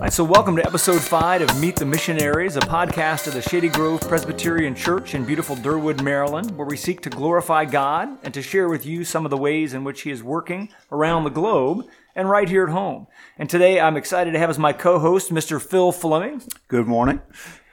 right, 0.00 0.12
so 0.12 0.22
welcome 0.22 0.54
to 0.54 0.64
episode 0.64 1.00
five 1.00 1.42
of 1.42 1.60
Meet 1.60 1.76
the 1.76 1.84
Missionaries, 1.84 2.56
a 2.56 2.60
podcast 2.60 3.26
of 3.26 3.34
the 3.34 3.42
Shady 3.42 3.68
Grove 3.68 4.00
Presbyterian 4.02 4.74
Church 4.74 5.14
in 5.14 5.24
beautiful 5.24 5.56
Derwood, 5.56 6.02
Maryland, 6.02 6.56
where 6.56 6.66
we 6.66 6.76
seek 6.76 7.00
to 7.00 7.10
glorify 7.10 7.64
God 7.64 8.16
and 8.22 8.32
to 8.32 8.40
share 8.40 8.68
with 8.68 8.86
you 8.86 9.02
some 9.04 9.24
of 9.24 9.30
the 9.30 9.36
ways 9.36 9.74
in 9.74 9.82
which 9.82 10.02
He 10.02 10.12
is 10.12 10.22
working 10.22 10.68
around 10.92 11.24
the 11.24 11.30
globe 11.30 11.84
and 12.14 12.30
right 12.30 12.48
here 12.48 12.64
at 12.64 12.70
home. 12.70 13.08
And 13.38 13.50
today 13.50 13.80
I'm 13.80 13.96
excited 13.96 14.32
to 14.32 14.38
have 14.38 14.50
as 14.50 14.58
my 14.58 14.72
co 14.72 15.00
host 15.00 15.32
Mr. 15.32 15.60
Phil 15.60 15.90
Fleming. 15.90 16.42
Good 16.68 16.86
morning. 16.86 17.20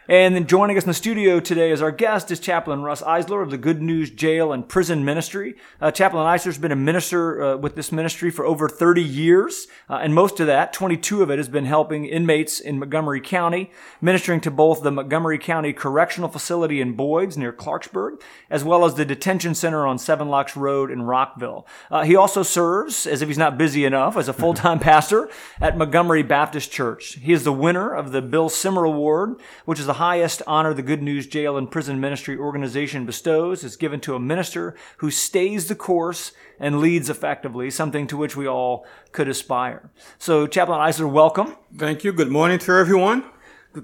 And 0.07 0.35
then 0.35 0.45
joining 0.45 0.77
us 0.77 0.83
in 0.83 0.87
the 0.87 0.93
studio 0.93 1.39
today 1.39 1.71
as 1.71 1.81
our 1.81 1.91
guest 1.91 2.29
is 2.29 2.39
Chaplain 2.39 2.83
Russ 2.83 3.01
Isler 3.01 3.41
of 3.41 3.49
the 3.49 3.57
Good 3.57 3.81
News 3.81 4.11
Jail 4.11 4.53
and 4.53 4.69
Prison 4.69 5.03
Ministry. 5.03 5.55
Uh, 5.81 5.89
Chaplain 5.89 6.27
Isler 6.27 6.45
has 6.45 6.59
been 6.59 6.71
a 6.71 6.75
minister 6.75 7.43
uh, 7.43 7.57
with 7.57 7.73
this 7.73 7.91
ministry 7.91 8.29
for 8.29 8.45
over 8.45 8.69
30 8.69 9.01
years, 9.01 9.65
uh, 9.89 9.95
and 9.95 10.13
most 10.13 10.39
of 10.39 10.45
that, 10.45 10.73
22 10.73 11.23
of 11.23 11.31
it, 11.31 11.39
has 11.39 11.49
been 11.49 11.65
helping 11.65 12.05
inmates 12.05 12.59
in 12.59 12.77
Montgomery 12.77 13.19
County, 13.19 13.71
ministering 13.99 14.41
to 14.41 14.51
both 14.51 14.83
the 14.83 14.91
Montgomery 14.91 15.39
County 15.39 15.73
Correctional 15.73 16.29
Facility 16.29 16.81
in 16.81 16.93
Boyds 16.93 17.35
near 17.35 17.51
Clarksburg, 17.51 18.21
as 18.51 18.63
well 18.63 18.85
as 18.85 18.93
the 18.93 19.05
detention 19.05 19.55
center 19.55 19.87
on 19.87 19.97
Seven 19.97 20.27
Locks 20.27 20.55
Road 20.55 20.91
in 20.91 21.01
Rockville. 21.01 21.65
Uh, 21.89 22.03
he 22.03 22.15
also 22.15 22.43
serves, 22.43 23.07
as 23.07 23.23
if 23.23 23.27
he's 23.27 23.39
not 23.39 23.57
busy 23.57 23.85
enough, 23.85 24.17
as 24.17 24.27
a 24.27 24.33
full-time 24.45 24.77
pastor 24.77 25.31
at 25.59 25.79
Montgomery 25.79 26.21
Baptist 26.21 26.71
Church. 26.71 27.15
He 27.15 27.33
is 27.33 27.43
the 27.43 27.51
winner 27.51 27.91
of 27.91 28.11
the 28.11 28.21
Bill 28.21 28.49
Simmer 28.49 28.83
Award, 28.83 29.41
which 29.65 29.79
is 29.79 29.87
a 29.87 29.94
highest 29.95 30.41
honor 30.45 30.73
the 30.73 30.81
Good 30.81 31.01
News 31.01 31.25
Jail 31.25 31.57
and 31.57 31.71
Prison 31.71 31.99
Ministry 32.01 32.37
organization 32.37 33.05
bestows 33.05 33.63
is 33.63 33.77
given 33.77 34.01
to 34.01 34.15
a 34.15 34.19
minister 34.19 34.75
who 34.97 35.09
stays 35.09 35.67
the 35.67 35.75
course 35.75 36.33
and 36.59 36.79
leads 36.79 37.09
effectively, 37.09 37.69
something 37.71 38.05
to 38.07 38.17
which 38.17 38.35
we 38.35 38.47
all 38.47 38.85
could 39.13 39.29
aspire. 39.29 39.89
So, 40.17 40.47
Chaplain 40.47 40.79
Isler, 40.79 41.09
welcome. 41.09 41.55
Thank 41.77 42.03
you. 42.03 42.11
Good 42.11 42.29
morning 42.29 42.59
to 42.59 42.73
everyone. 42.73 43.23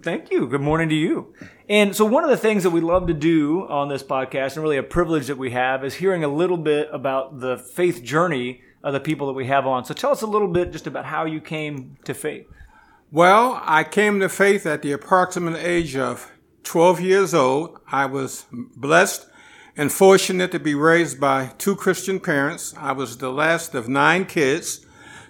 Thank 0.04 0.32
you. 0.32 0.48
Good 0.48 0.62
morning 0.62 0.90
to 0.90 0.96
you. 0.96 1.34
And 1.70 1.96
so, 1.96 2.04
one 2.04 2.26
of 2.26 2.30
the 2.30 2.38
things 2.38 2.64
that 2.64 2.72
we 2.72 2.82
love 2.82 3.08
to 3.08 3.14
do 3.14 3.66
on 3.68 3.88
this 3.88 4.04
podcast, 4.04 4.56
and 4.56 4.64
really 4.64 4.78
a 4.78 4.84
privilege 4.84 5.28
that 5.28 5.38
we 5.38 5.52
have, 5.52 5.86
is 5.86 5.96
hearing 5.96 6.24
a 6.24 6.28
little 6.28 6.58
bit 6.58 6.90
about 6.92 7.40
the 7.40 7.58
faith 7.58 8.04
journey 8.04 8.62
of 8.84 8.94
the 8.94 9.00
people 9.00 9.28
that 9.28 9.34
we 9.34 9.48
have 9.48 9.66
on. 9.66 9.86
So, 9.86 9.94
tell 9.94 10.12
us 10.12 10.22
a 10.22 10.28
little 10.28 10.50
bit 10.50 10.74
just 10.74 10.88
about 10.88 11.06
how 11.06 11.26
you 11.26 11.40
came 11.40 11.98
to 12.04 12.14
faith. 12.14 12.48
Well, 13.14 13.62
I 13.66 13.84
came 13.84 14.22
to 14.22 14.30
faith 14.30 14.66
at 14.66 14.84
the 14.84 14.94
approximate 14.94 15.62
age 15.62 15.98
of 15.98 16.32
12 16.64 17.02
years 17.02 17.34
old. 17.34 17.78
I 17.92 18.06
was 18.06 18.46
blessed 18.52 19.28
and 19.76 19.92
fortunate 19.92 20.54
to 20.54 20.60
be 20.60 20.76
raised 20.76 21.20
by 21.20 21.48
two 21.58 21.76
Christian 21.76 22.22
parents. 22.22 22.74
I 22.78 22.94
was 22.94 23.18
the 23.18 23.30
last 23.30 23.76
of 23.76 23.90
nine 23.90 24.24
kids, 24.24 24.86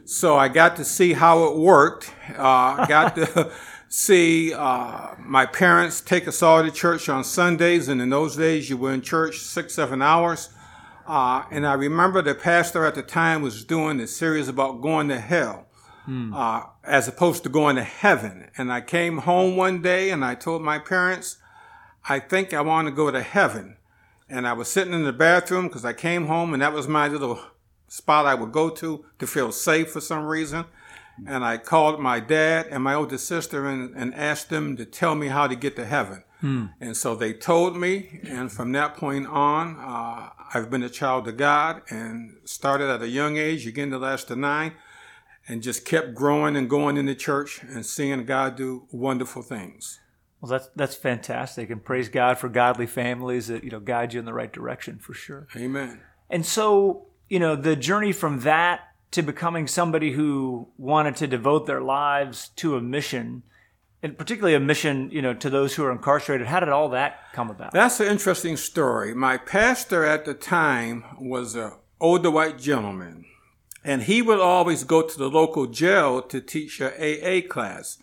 so 0.05 0.37
I 0.37 0.47
got 0.47 0.75
to 0.75 0.85
see 0.85 1.13
how 1.13 1.45
it 1.45 1.57
worked. 1.57 2.13
Uh, 2.37 2.85
got 2.87 3.15
to 3.15 3.51
see 3.89 4.53
uh, 4.53 5.15
my 5.17 5.47
parents 5.47 6.01
take 6.01 6.27
us 6.27 6.43
all 6.43 6.61
to 6.61 6.69
church 6.69 7.09
on 7.09 7.23
Sundays, 7.23 7.87
and 7.87 7.99
in 7.99 8.11
those 8.11 8.35
days 8.35 8.69
you 8.69 8.77
were 8.77 8.93
in 8.93 9.01
church 9.01 9.39
six, 9.39 9.73
seven 9.73 10.03
hours. 10.03 10.49
Uh, 11.07 11.45
and 11.49 11.65
I 11.65 11.73
remember 11.73 12.21
the 12.21 12.35
pastor 12.35 12.85
at 12.85 12.93
the 12.93 13.01
time 13.01 13.41
was 13.41 13.63
doing 13.63 13.99
a 13.99 14.05
series 14.05 14.47
about 14.47 14.81
going 14.81 15.07
to 15.07 15.19
hell 15.19 15.65
mm. 16.07 16.31
uh, 16.35 16.67
as 16.83 17.07
opposed 17.07 17.43
to 17.43 17.49
going 17.49 17.75
to 17.75 17.83
heaven. 17.83 18.49
And 18.57 18.71
I 18.71 18.81
came 18.81 19.19
home 19.19 19.55
one 19.55 19.81
day 19.81 20.09
and 20.09 20.25
I 20.25 20.35
told 20.35 20.61
my 20.61 20.79
parents, 20.79 21.37
I 22.07 22.19
think 22.19 22.53
I 22.53 22.61
want 22.61 22.87
to 22.87 22.91
go 22.91 23.11
to 23.11 23.21
heaven. 23.21 23.77
And 24.29 24.47
I 24.47 24.53
was 24.53 24.69
sitting 24.69 24.93
in 24.93 25.03
the 25.03 25.13
bathroom 25.13 25.67
because 25.67 25.85
I 25.85 25.93
came 25.93 26.27
home 26.27 26.53
and 26.53 26.61
that 26.61 26.73
was 26.73 26.87
my 26.87 27.07
little 27.07 27.39
spot 27.87 28.25
I 28.25 28.33
would 28.33 28.51
go 28.51 28.69
to 28.69 29.05
to 29.19 29.27
feel 29.27 29.51
safe 29.51 29.91
for 29.91 30.01
some 30.01 30.25
reason. 30.25 30.65
And 31.27 31.43
I 31.43 31.57
called 31.57 31.99
my 31.99 32.19
dad 32.19 32.67
and 32.71 32.83
my 32.83 32.95
older 32.95 33.17
sister 33.17 33.67
and, 33.67 33.93
and 33.95 34.15
asked 34.15 34.49
them 34.49 34.77
to 34.77 34.85
tell 34.85 35.13
me 35.13 35.27
how 35.27 35.47
to 35.47 35.55
get 35.55 35.75
to 35.75 35.85
heaven. 35.85 36.23
Hmm. 36.39 36.67
And 36.79 36.97
so 36.97 37.13
they 37.13 37.33
told 37.33 37.77
me, 37.77 38.21
and 38.23 38.51
from 38.51 38.71
that 38.71 38.95
point 38.95 39.27
on, 39.27 39.77
uh, 39.77 40.29
I've 40.53 40.71
been 40.71 40.81
a 40.81 40.89
child 40.89 41.27
of 41.27 41.37
God 41.37 41.83
and 41.89 42.37
started 42.45 42.89
at 42.89 43.03
a 43.03 43.07
young 43.07 43.37
age, 43.37 43.67
again, 43.67 43.91
the 43.91 43.99
last 43.99 44.29
to 44.29 44.35
nine, 44.35 44.73
and 45.47 45.63
just 45.63 45.85
kept 45.85 46.13
growing 46.13 46.55
and 46.55 46.69
going 46.69 46.97
in 46.97 47.05
the 47.05 47.15
church 47.15 47.61
and 47.63 47.85
seeing 47.85 48.23
God 48.25 48.55
do 48.55 48.87
wonderful 48.91 49.41
things. 49.41 49.99
Well, 50.39 50.49
that's 50.49 50.69
that's 50.75 50.95
fantastic, 50.95 51.69
and 51.69 51.83
praise 51.83 52.09
God 52.09 52.39
for 52.39 52.49
godly 52.49 52.87
families 52.87 53.47
that 53.47 53.63
you 53.63 53.69
know 53.69 53.79
guide 53.79 54.13
you 54.13 54.19
in 54.19 54.25
the 54.25 54.33
right 54.33 54.51
direction 54.51 54.97
for 54.97 55.13
sure. 55.13 55.47
Amen. 55.55 56.01
And 56.29 56.45
so 56.45 57.05
you 57.29 57.39
know 57.39 57.55
the 57.55 57.75
journey 57.75 58.11
from 58.11 58.39
that 58.41 58.81
to 59.11 59.21
becoming 59.21 59.67
somebody 59.67 60.13
who 60.13 60.69
wanted 60.77 61.15
to 61.17 61.27
devote 61.27 61.67
their 61.67 61.81
lives 61.81 62.49
to 62.55 62.75
a 62.75 62.81
mission, 62.81 63.43
and 64.01 64.17
particularly 64.17 64.55
a 64.55 64.59
mission 64.59 65.11
you 65.11 65.21
know 65.21 65.35
to 65.35 65.49
those 65.49 65.75
who 65.75 65.83
are 65.83 65.91
incarcerated. 65.91 66.47
How 66.47 66.59
did 66.59 66.69
all 66.69 66.89
that 66.89 67.19
come 67.33 67.51
about? 67.51 67.71
That's 67.71 67.99
an 67.99 68.07
interesting 68.07 68.57
story. 68.57 69.13
My 69.13 69.37
pastor 69.37 70.03
at 70.03 70.25
the 70.25 70.33
time 70.33 71.03
was 71.19 71.53
an 71.53 71.73
older 71.99 72.31
white 72.31 72.57
gentleman 72.57 73.25
and 73.83 74.03
he 74.03 74.21
would 74.21 74.39
always 74.39 74.83
go 74.83 75.01
to 75.01 75.17
the 75.17 75.29
local 75.29 75.65
jail 75.67 76.21
to 76.21 76.39
teach 76.39 76.79
a 76.81 76.91
AA 76.91 77.47
class. 77.47 77.97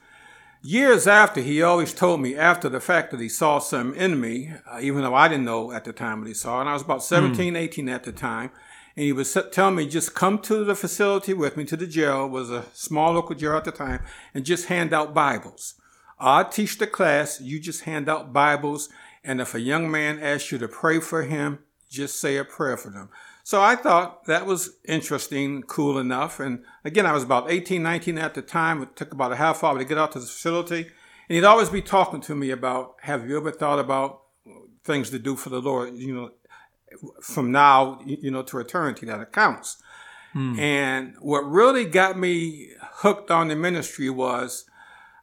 Years 0.61 1.07
after, 1.07 1.41
he 1.41 1.63
always 1.63 1.95
told 1.95 2.21
me 2.21 2.35
after 2.35 2.69
the 2.69 2.81
fact 2.81 3.13
that 3.13 3.21
he 3.21 3.29
saw 3.29 3.61
some 3.61 3.95
in 3.95 4.21
me, 4.21 4.53
uh, 4.69 4.81
even 4.81 5.03
though 5.03 5.15
I 5.15 5.29
didn't 5.29 5.45
know 5.45 5.71
at 5.71 5.85
the 5.85 5.93
time 5.93 6.19
what 6.19 6.27
he 6.29 6.35
saw. 6.35 6.61
And 6.61 6.69
I 6.69 6.73
was 6.73 6.83
about 6.83 7.05
17, 7.05 7.55
mm. 7.55 7.57
18 7.57 7.89
at 7.89 8.03
the 8.03 8.11
time. 8.11 8.51
And 8.97 9.05
he 9.05 9.13
would 9.13 9.29
tell 9.53 9.71
me, 9.71 9.87
just 9.87 10.17
come 10.17 10.41
to 10.41 10.65
the 10.65 10.75
facility 10.75 11.33
with 11.33 11.57
me 11.57 11.65
to 11.67 11.77
the 11.77 11.87
jail, 11.87 12.25
it 12.25 12.31
was 12.31 12.51
a 12.51 12.65
small 12.73 13.13
local 13.13 13.37
jail 13.37 13.57
at 13.57 13.65
the 13.65 13.71
time, 13.71 14.01
and 14.35 14.45
just 14.45 14.67
hand 14.67 14.93
out 14.93 15.15
Bibles. 15.15 15.75
I'll 16.19 16.49
teach 16.49 16.79
the 16.79 16.89
class, 16.89 17.41
you 17.41 17.61
just 17.61 17.83
hand 17.83 18.09
out 18.09 18.33
Bibles. 18.33 18.89
And 19.23 19.41
if 19.41 19.55
a 19.55 19.61
young 19.61 19.89
man 19.89 20.19
asks 20.19 20.51
you 20.51 20.59
to 20.59 20.67
pray 20.67 20.99
for 20.99 21.23
him, 21.23 21.61
just 21.89 22.21
say 22.21 22.37
a 22.37 22.45
prayer 22.45 22.77
for 22.77 22.91
them. 22.91 23.11
So 23.49 23.63
I 23.63 23.77
thought 23.77 24.27
that 24.27 24.45
was 24.45 24.77
interesting, 24.85 25.63
cool 25.63 25.99
enough. 25.99 26.39
And 26.39 26.65
again, 26.85 27.07
I 27.07 27.13
was 27.13 27.23
about 27.23 27.51
18, 27.51 27.83
19 27.83 28.19
at 28.19 28.35
the 28.35 28.43
time. 28.43 28.83
It 28.83 28.95
took 28.95 29.11
about 29.11 29.33
a 29.33 29.37
half 29.37 29.65
hour 29.65 29.79
to 29.79 29.87
get 29.87 29.97
out 29.97 30.13
to 30.13 30.21
the 30.21 30.27
facility. 30.27 30.83
And 30.83 31.35
he'd 31.35 31.45
always 31.45 31.71
be 31.71 31.81
talking 31.81 32.21
to 32.21 32.35
me 32.35 32.51
about, 32.51 32.97
have 33.05 33.27
you 33.27 33.39
ever 33.39 33.51
thought 33.51 33.79
about 33.79 34.21
things 34.85 35.09
to 35.09 35.19
do 35.19 35.35
for 35.35 35.49
the 35.49 35.63
Lord, 35.63 35.95
you 35.95 36.15
know, 36.15 36.31
from 37.23 37.51
now, 37.51 38.03
you 38.05 38.31
know, 38.31 38.43
to 38.43 38.59
eternity 38.59 39.07
that 39.07 39.33
counts. 39.33 39.83
Hmm. 40.35 40.59
And 40.59 41.15
what 41.19 41.41
really 41.41 41.87
got 41.87 42.19
me 42.19 42.73
hooked 42.97 43.31
on 43.31 43.49
the 43.49 43.57
ministry 43.57 44.11
was 44.11 44.67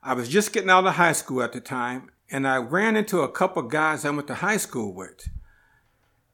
I 0.02 0.16
was 0.16 0.30
just 0.30 0.52
getting 0.52 0.72
out 0.72 0.88
of 0.88 0.96
high 0.96 1.14
school 1.14 1.44
at 1.44 1.54
the 1.54 1.62
time 1.62 2.10
and 2.32 2.48
I 2.48 2.58
ran 2.58 2.96
into 2.96 3.22
a 3.22 3.32
couple 3.32 3.64
of 3.64 3.70
guys 3.70 4.04
I 4.04 4.10
went 4.10 4.26
to 4.30 4.34
high 4.34 4.58
school 4.58 4.96
with. 4.96 5.30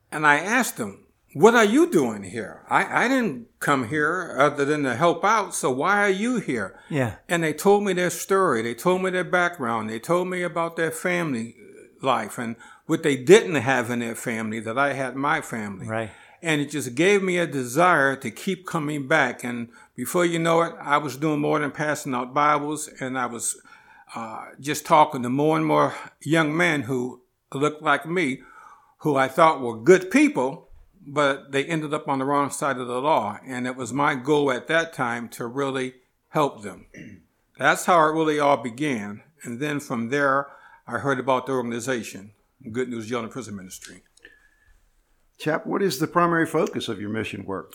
And 0.10 0.26
I 0.26 0.38
asked 0.38 0.78
them, 0.78 1.08
what 1.34 1.56
are 1.56 1.66
you 1.66 1.90
doing 1.90 2.24
here? 2.24 2.64
I, 2.70 3.06
I 3.06 3.08
didn't 3.08 3.48
come 3.60 3.88
here 3.88 4.36
other 4.38 4.66
than 4.66 4.84
to 4.84 4.96
help 4.96 5.24
out. 5.24 5.56
So 5.56 5.72
why 5.72 6.00
are 6.00 6.10
you 6.10 6.40
here? 6.40 6.78
Yeah. 6.90 7.16
And 7.30 7.44
they 7.44 7.54
told 7.54 7.84
me 7.84 7.94
their 7.94 8.10
story. 8.10 8.62
They 8.62 8.74
told 8.74 9.02
me 9.02 9.12
their 9.12 9.24
background. 9.24 9.90
They 9.90 10.00
told 10.00 10.28
me 10.28 10.44
about 10.44 10.76
their 10.76 10.92
family 10.92 11.56
life 12.02 12.38
and 12.38 12.56
what 12.86 13.04
they 13.04 13.16
didn't 13.16 13.56
have 13.56 13.90
in 13.90 14.00
their 14.00 14.16
family 14.16 14.60
that 14.60 14.78
I 14.78 14.94
had 14.94 15.16
my 15.16 15.42
family. 15.42 15.88
Right. 15.88 16.12
And 16.42 16.60
it 16.60 16.72
just 16.72 16.96
gave 16.96 17.22
me 17.22 17.38
a 17.38 17.48
desire 17.48 18.16
to 18.18 18.32
keep 18.32 18.66
coming 18.66 19.08
back. 19.08 19.44
And 19.44 19.70
before 19.96 20.26
you 20.26 20.40
know 20.40 20.62
it, 20.64 20.74
I 20.82 20.98
was 20.98 21.16
doing 21.16 21.40
more 21.40 21.60
than 21.60 21.72
passing 21.72 22.14
out 22.14 22.34
Bibles 22.34 22.90
and 23.00 23.18
I 23.18 23.28
was 23.28 23.62
uh, 24.16 24.48
just 24.60 24.86
talking 24.86 25.24
to 25.24 25.30
more 25.30 25.56
and 25.56 25.66
more 25.66 25.96
young 26.20 26.58
men 26.58 26.82
who 26.82 27.22
looked 27.54 27.82
like 27.82 28.06
me, 28.06 28.42
who 29.00 29.16
I 29.16 29.30
thought 29.30 29.62
were 29.62 29.78
good 29.78 30.12
people 30.12 30.71
but 31.06 31.52
they 31.52 31.66
ended 31.66 31.94
up 31.94 32.08
on 32.08 32.20
the 32.20 32.26
wrong 32.26 32.50
side 32.52 32.78
of 32.78 32.88
the 32.88 33.02
law. 33.02 33.40
And 33.46 33.66
it 33.66 33.76
was 33.76 33.92
my 33.92 34.16
goal 34.16 34.52
at 34.52 34.68
that 34.68 34.94
time 34.94 35.30
to 35.30 35.48
really 35.48 35.96
help 36.30 36.64
them. 36.64 36.88
That's 37.58 37.86
how 37.86 38.00
it 38.00 38.14
really 38.14 38.40
all 38.40 38.58
began. 38.58 39.24
And 39.44 39.60
then 39.60 39.80
from 39.80 40.10
there, 40.10 40.48
I 40.88 41.00
heard 41.00 41.20
about 41.20 41.46
the 41.46 41.54
organization, 41.54 42.32
Good 42.72 42.90
News 42.90 43.08
Jail 43.08 43.22
and 43.22 43.32
Prison 43.32 43.56
Ministry. 43.56 44.04
Chap, 45.38 45.66
what 45.66 45.82
is 45.82 46.00
the 46.00 46.08
primary 46.08 46.46
focus 46.46 46.88
of 46.88 47.00
your 47.00 47.10
mission 47.10 47.46
work? 47.46 47.74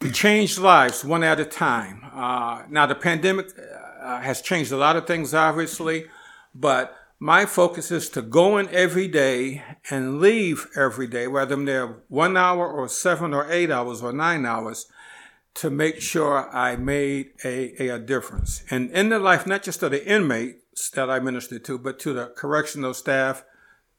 To 0.00 0.10
change 0.10 0.58
lives 0.58 1.04
one 1.04 1.22
at 1.22 1.40
a 1.40 1.44
time. 1.44 2.04
Uh, 2.12 2.64
now, 2.68 2.86
the 2.86 2.94
pandemic 2.94 3.50
uh, 4.00 4.20
has 4.20 4.40
changed 4.40 4.72
a 4.72 4.76
lot 4.76 4.96
of 4.96 5.06
things, 5.06 5.34
obviously, 5.34 6.06
but 6.54 6.96
my 7.22 7.46
focus 7.46 7.92
is 7.92 8.08
to 8.08 8.20
go 8.20 8.58
in 8.58 8.68
every 8.70 9.06
day 9.06 9.62
and 9.88 10.20
leave 10.20 10.66
every 10.74 11.06
day, 11.06 11.28
whether 11.28 11.54
I'm 11.54 11.66
there 11.66 12.02
one 12.08 12.36
hour 12.36 12.68
or 12.68 12.88
seven 12.88 13.32
or 13.32 13.48
eight 13.48 13.70
hours 13.70 14.02
or 14.02 14.12
nine 14.12 14.44
hours, 14.44 14.86
to 15.54 15.70
make 15.70 16.00
sure 16.00 16.50
I 16.52 16.74
made 16.74 17.30
a, 17.44 17.90
a, 17.90 18.00
difference. 18.00 18.64
And 18.70 18.90
in 18.90 19.10
the 19.10 19.20
life, 19.20 19.46
not 19.46 19.62
just 19.62 19.84
of 19.84 19.92
the 19.92 20.04
inmates 20.04 20.90
that 20.90 21.08
I 21.08 21.20
ministered 21.20 21.64
to, 21.66 21.78
but 21.78 22.00
to 22.00 22.12
the 22.12 22.26
correctional 22.26 22.92
staff, 22.92 23.44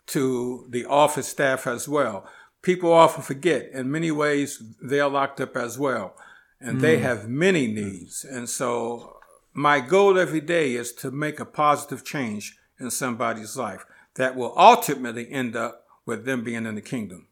to 0.07 0.67
the 0.69 0.83
office 0.83 1.29
staff 1.29 1.65
as 1.65 1.87
well. 1.87 2.27
People 2.61 2.91
often 2.91 3.23
forget, 3.23 3.69
in 3.71 3.89
many 3.89 4.11
ways, 4.11 4.61
they 4.81 4.99
are 4.99 5.09
locked 5.09 5.39
up 5.39 5.55
as 5.55 5.79
well. 5.79 6.17
And 6.59 6.79
mm. 6.79 6.81
they 6.81 6.97
have 6.97 7.29
many 7.29 7.67
needs. 7.67 8.25
And 8.25 8.49
so 8.49 9.15
my 9.53 9.79
goal 9.79 10.19
every 10.19 10.41
day 10.41 10.73
is 10.73 10.91
to 10.95 11.09
make 11.09 11.39
a 11.39 11.45
positive 11.45 12.03
change 12.03 12.57
in 12.83 12.91
somebody's 12.91 13.57
life 13.57 13.85
that 14.15 14.35
will 14.35 14.53
ultimately 14.57 15.31
end 15.31 15.55
up 15.55 15.85
with 16.05 16.25
them 16.25 16.43
being 16.43 16.65
in 16.65 16.75
the 16.75 16.81
kingdom. 16.81 17.27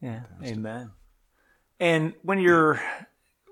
Yeah, 0.00 0.22
amen. 0.42 0.90
And 1.78 2.14
when 2.22 2.38
you're 2.38 2.80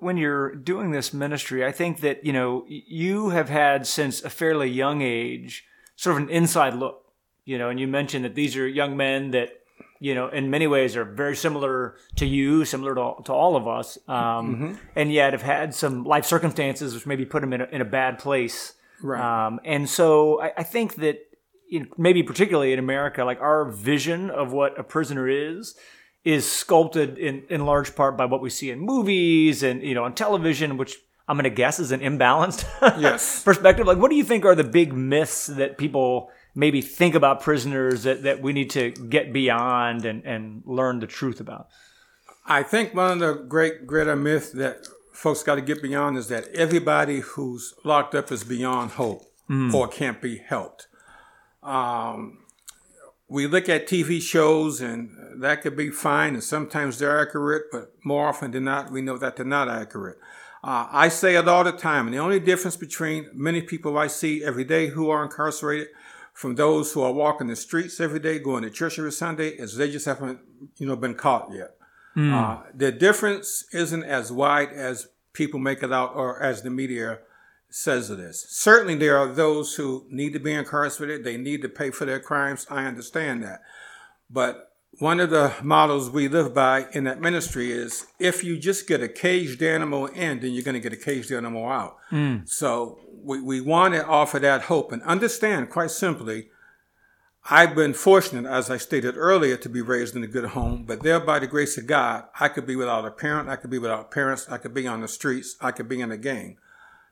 when 0.01 0.17
you're 0.17 0.55
doing 0.55 0.91
this 0.91 1.15
ministry, 1.15 1.65
I 1.65 1.73
think 1.73 2.01
that 2.01 2.25
you 2.25 2.33
know 2.33 2.65
you 2.69 3.31
have 3.31 3.49
had 3.49 3.87
since 3.87 4.23
a 4.23 4.31
fairly 4.31 4.69
young 4.69 5.03
age 5.03 5.65
sort 5.97 6.17
of 6.17 6.23
an 6.25 6.31
inside 6.31 6.75
look. 6.75 7.03
You 7.45 7.59
know, 7.59 7.69
and 7.69 7.79
you 7.79 7.87
mentioned 7.87 8.25
that 8.25 8.35
these 8.35 8.57
are 8.57 8.67
young 8.67 8.97
men 8.97 9.31
that 9.33 9.51
you 10.01 10.15
know 10.15 10.29
in 10.29 10.51
many 10.51 10.67
ways 10.67 10.97
are 10.97 11.05
very 11.05 11.37
similar 11.37 11.97
to 12.17 12.27
you, 12.27 12.65
similar 12.65 12.95
to, 12.95 13.23
to 13.25 13.33
all 13.33 13.57
of 13.57 13.69
us, 13.69 13.99
um, 14.09 14.15
mm-hmm. 14.17 14.73
and 14.97 15.13
yet 15.13 15.33
have 15.33 15.43
had 15.43 15.75
some 15.75 16.05
life 16.05 16.25
circumstances 16.25 16.95
which 16.95 17.07
maybe 17.07 17.25
put 17.25 17.41
them 17.41 17.53
in 17.53 17.61
a, 17.61 17.65
in 17.65 17.81
a 17.81 17.87
bad 17.87 18.19
place. 18.19 18.75
Right. 19.03 19.47
Um, 19.47 19.61
and 19.65 19.89
so 19.89 20.41
I, 20.41 20.53
I 20.59 20.63
think 20.63 20.97
that 20.97 21.19
you 21.69 21.81
know, 21.81 21.87
maybe 21.97 22.23
particularly 22.23 22.73
in 22.73 22.79
America, 22.79 23.25
like 23.25 23.41
our 23.41 23.65
vision 23.65 24.31
of 24.31 24.53
what 24.53 24.79
a 24.79 24.85
prisoner 24.85 25.29
is 25.29 25.75
is 26.25 26.51
sculpted 26.51 27.19
in, 27.19 27.43
in 27.51 27.67
large 27.67 27.95
part 27.95 28.17
by 28.17 28.25
what 28.25 28.41
we 28.41 28.49
see 28.49 28.71
in 28.71 28.79
movies 28.79 29.63
and 29.63 29.83
you 29.83 29.95
know 29.95 30.05
on 30.05 30.15
television, 30.15 30.77
which 30.77 30.97
I'm 31.29 31.37
going 31.37 31.45
to 31.45 31.51
guess 31.51 31.79
is 31.79 31.93
an 31.93 32.01
imbalanced 32.01 32.67
yes. 33.01 33.43
perspective. 33.43 33.87
Like, 33.87 33.99
what 33.99 34.11
do 34.11 34.17
you 34.17 34.25
think 34.25 34.45
are 34.45 34.55
the 34.55 34.65
big 34.65 34.93
myths 34.93 35.47
that 35.47 35.79
people 35.79 36.31
maybe 36.55 36.83
think 36.83 37.15
about 37.15 37.41
prisoners 37.41 38.03
that, 38.03 38.23
that 38.25 38.43
we 38.43 38.53
need 38.53 38.71
to 38.71 38.91
get 38.91 39.33
beyond 39.33 40.05
and, 40.05 40.25
and 40.25 40.63
learn 40.67 41.01
the 41.01 41.07
truth 41.07 41.41
about? 41.41 41.69
I 42.47 42.63
think 42.63 42.95
one 42.95 43.13
of 43.13 43.19
the 43.21 43.35
great 43.45 43.87
greater 43.87 44.17
myths 44.17 44.51
that 44.51 44.87
folks 45.15 45.43
got 45.43 45.55
to 45.55 45.63
get 45.63 45.81
beyond 45.81 46.19
is 46.19 46.29
that 46.29 46.49
everybody 46.49 47.21
who's 47.21 47.73
locked 47.85 48.15
up 48.15 48.33
is 48.33 48.45
beyond 48.45 48.93
hope 48.93 49.23
mm. 49.49 49.73
or 49.73 49.89
can't 49.89 50.21
be 50.21 50.39
helped. 50.39 50.89
Um, 51.63 52.39
we 53.29 53.47
look 53.47 53.69
at 53.69 53.87
TV 53.87 54.21
shows 54.21 54.81
and 54.81 55.43
that 55.43 55.63
could 55.63 55.77
be 55.77 55.91
fine 55.91 56.35
and 56.35 56.43
sometimes 56.43 56.99
they're 56.99 57.21
accurate, 57.21 57.65
but 57.71 57.93
more 58.05 58.29
often 58.29 58.51
than 58.51 58.65
not, 58.65 58.91
we 58.91 59.01
know 59.03 59.17
that 59.17 59.37
they're 59.37 59.47
not 59.47 59.69
accurate. 59.69 60.19
Uh, 60.65 60.89
I 60.91 61.09
say 61.09 61.37
it 61.37 61.47
all 61.47 61.63
the 61.63 61.73
time, 61.73 62.07
and 62.07 62.15
the 62.15 62.21
only 62.21 62.41
difference 62.41 62.75
between 62.75 63.29
many 63.35 63.61
people 63.61 63.99
I 63.99 64.07
see 64.07 64.43
every 64.43 64.65
day 64.65 64.87
who 64.87 65.11
are 65.11 65.23
incarcerated 65.23 65.89
from 66.33 66.55
those 66.55 66.91
who 66.93 67.03
are 67.03 67.13
walking 67.13 67.49
the 67.49 67.57
streets 67.57 68.01
every 68.01 68.19
day, 68.19 68.39
going 68.39 68.63
to 68.63 68.71
church 68.71 68.99
every 68.99 69.13
Sunday, 69.13 69.51
is 69.51 69.77
they 69.77 69.91
just 69.91 70.07
haven't, 70.07 70.41
you 70.79 70.87
know, 70.87 70.97
been 70.97 71.17
caught 71.17 71.51
yet. 71.53 71.77
Mm. 72.17 72.33
Uh, 72.33 72.63
the 72.75 72.93
difference 72.93 73.65
isn't 73.73 74.05
as 74.05 74.31
wide 74.31 74.73
as 74.73 75.09
people 75.33 75.59
make 75.59 75.83
it 75.83 75.93
out 75.93 76.15
or 76.15 76.41
as 76.43 76.63
the 76.63 76.71
media 76.71 77.19
says 77.71 78.09
it 78.09 78.21
is. 78.21 78.45
Certainly, 78.49 78.97
there 78.97 79.19
are 79.19 79.33
those 79.33 79.75
who 79.75 80.07
need 80.09 80.33
to 80.33 80.39
be 80.39 80.53
incarcerated. 80.53 81.25
They 81.25 81.37
need 81.37 81.61
to 81.63 81.69
pay 81.69 81.91
for 81.91 82.05
their 82.05 82.21
crimes. 82.21 82.67
I 82.71 82.85
understand 82.85 83.43
that. 83.43 83.63
But 84.31 84.71
one 85.01 85.19
of 85.19 85.31
the 85.31 85.53
models 85.63 86.11
we 86.11 86.29
live 86.29 86.55
by 86.55 86.87
in 86.93 87.05
that 87.05 87.21
ministry 87.21 87.73
is 87.73 88.07
if 88.21 88.45
you 88.45 88.59
just 88.59 88.87
get 88.87 89.03
a 89.03 89.09
caged 89.09 89.63
animal 89.63 90.07
in, 90.07 90.41
then 90.41 90.53
you're 90.53 90.63
going 90.63 90.81
to 90.81 90.81
get 90.81 90.93
a 90.93 90.97
caged 90.97 91.33
animal 91.33 91.69
out. 91.69 91.97
Mm. 92.13 92.49
So 92.49 93.01
we, 93.23 93.41
we 93.41 93.61
want 93.61 93.95
to 93.95 94.07
offer 94.07 94.39
that 94.39 94.63
hope 94.63 94.93
and 94.93 95.03
understand 95.03 95.71
quite 95.71 95.91
simply. 95.91 96.51
I've 97.51 97.75
been 97.75 97.93
fortunate, 97.93 98.49
as 98.49 98.71
I 98.71 98.79
stated 98.79 99.17
earlier, 99.19 99.59
to 99.59 99.69
be 99.69 99.83
raised 99.83 100.17
in 100.17 100.25
a 100.25 100.27
good 100.29 100.47
home, 100.47 100.85
but 100.85 101.03
there 101.03 101.21
by 101.21 101.39
the 101.39 101.47
grace 101.47 101.77
of 101.77 101.87
God, 101.87 102.25
I 102.41 102.49
could 102.49 102.67
be 102.67 102.75
without 102.75 103.05
a 103.05 103.11
parent, 103.11 103.51
I 103.51 103.57
could 103.57 103.69
be 103.71 103.79
without 103.79 104.11
parents, 104.11 104.49
I 104.49 104.57
could 104.57 104.73
be 104.73 104.87
on 104.87 105.03
the 105.03 105.09
streets, 105.09 105.57
I 105.61 105.71
could 105.71 105.87
be 105.87 106.01
in 106.01 106.11
a 106.11 106.17
gang. 106.17 106.57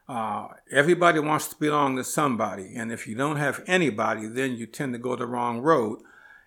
Uh, 0.08 0.48
everybody 0.70 1.20
wants 1.20 1.48
to 1.48 1.56
belong 1.56 1.96
to 1.96 2.04
somebody, 2.04 2.74
and 2.74 2.90
if 2.90 3.06
you 3.06 3.14
don't 3.14 3.36
have 3.36 3.62
anybody, 3.66 4.26
then 4.26 4.56
you 4.56 4.66
tend 4.66 4.94
to 4.94 4.98
go 4.98 5.16
the 5.16 5.26
wrong 5.26 5.60
road 5.60 6.00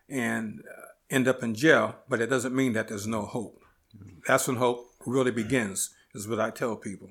and 0.09 0.61
uh, 0.61 0.81
end 1.11 1.27
up 1.27 1.43
in 1.43 1.53
jail. 1.53 1.95
But 2.09 2.21
it 2.21 2.27
doesn't 2.27 2.55
mean 2.55 2.73
that 2.73 2.87
there's 2.87 3.07
no 3.07 3.21
hope. 3.21 3.63
That's 4.27 4.47
when 4.47 4.57
hope 4.57 4.89
really 5.05 5.31
begins, 5.31 5.91
is 6.15 6.27
what 6.27 6.39
I 6.39 6.49
tell 6.49 6.75
people. 6.75 7.09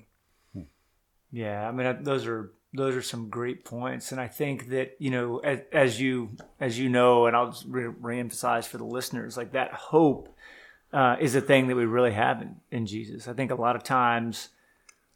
Yeah, 1.30 1.68
I 1.68 1.72
mean 1.72 2.02
those 2.02 2.26
are 2.26 2.52
those 2.74 2.96
are 2.96 3.02
some 3.02 3.30
great 3.30 3.64
points, 3.64 4.12
and 4.12 4.20
I 4.20 4.26
think 4.26 4.68
that 4.70 4.96
you 4.98 5.10
know 5.10 5.38
as, 5.38 5.60
as 5.72 6.00
you 6.00 6.30
as 6.60 6.78
you 6.78 6.88
know, 6.88 7.26
and 7.26 7.36
I'll 7.36 7.52
just 7.52 7.64
re- 7.66 7.84
reemphasize 7.84 8.66
for 8.66 8.78
the 8.78 8.84
listeners, 8.84 9.36
like 9.36 9.52
that 9.52 9.72
hope 9.72 10.28
uh, 10.92 11.16
is 11.20 11.34
a 11.34 11.40
thing 11.40 11.68
that 11.68 11.76
we 11.76 11.84
really 11.84 12.12
have 12.12 12.42
in, 12.42 12.56
in 12.70 12.86
Jesus. 12.86 13.28
I 13.28 13.32
think 13.32 13.50
a 13.50 13.54
lot 13.54 13.76
of 13.76 13.84
times 13.84 14.50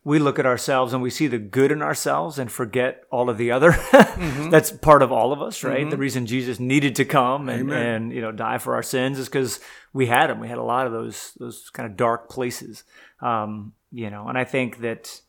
we 0.05 0.19
look 0.19 0.39
at 0.39 0.47
ourselves 0.47 0.93
and 0.93 1.03
we 1.03 1.11
see 1.11 1.27
the 1.27 1.39
good 1.39 1.71
in 1.73 1.83
ourselves 1.83 2.39
and 2.39 2.51
forget 2.51 3.03
all 3.11 3.29
of 3.29 3.37
the 3.37 3.51
other. 3.51 3.73
mm-hmm. 3.73 4.51
That's 4.51 4.71
part 4.71 5.03
of 5.03 5.13
all 5.13 5.33
of 5.33 5.43
us, 5.43 5.63
right? 5.63 5.81
Mm-hmm. 5.81 5.91
The 5.91 5.97
reason 5.97 6.27
Jesus 6.27 6.59
needed 6.59 6.97
to 6.97 7.05
come 7.05 7.49
and, 7.49 7.71
and 7.73 8.13
you 8.13 8.21
know 8.21 8.33
die 8.33 8.59
for 8.59 8.75
our 8.75 8.83
sins 8.83 9.19
is 9.19 9.29
because 9.29 9.61
we 9.93 10.07
had 10.07 10.31
him. 10.31 10.41
We 10.41 10.49
had 10.49 10.59
a 10.59 10.63
lot 10.63 10.87
of 10.87 10.93
those 10.93 11.33
those 11.39 11.71
kind 11.71 11.91
of 11.91 11.97
dark 11.97 12.31
places, 12.31 12.85
um, 13.21 13.73
you 13.91 14.11
know. 14.11 14.29
And 14.29 14.39
I 14.39 14.45
think 14.45 14.79
that 14.79 15.21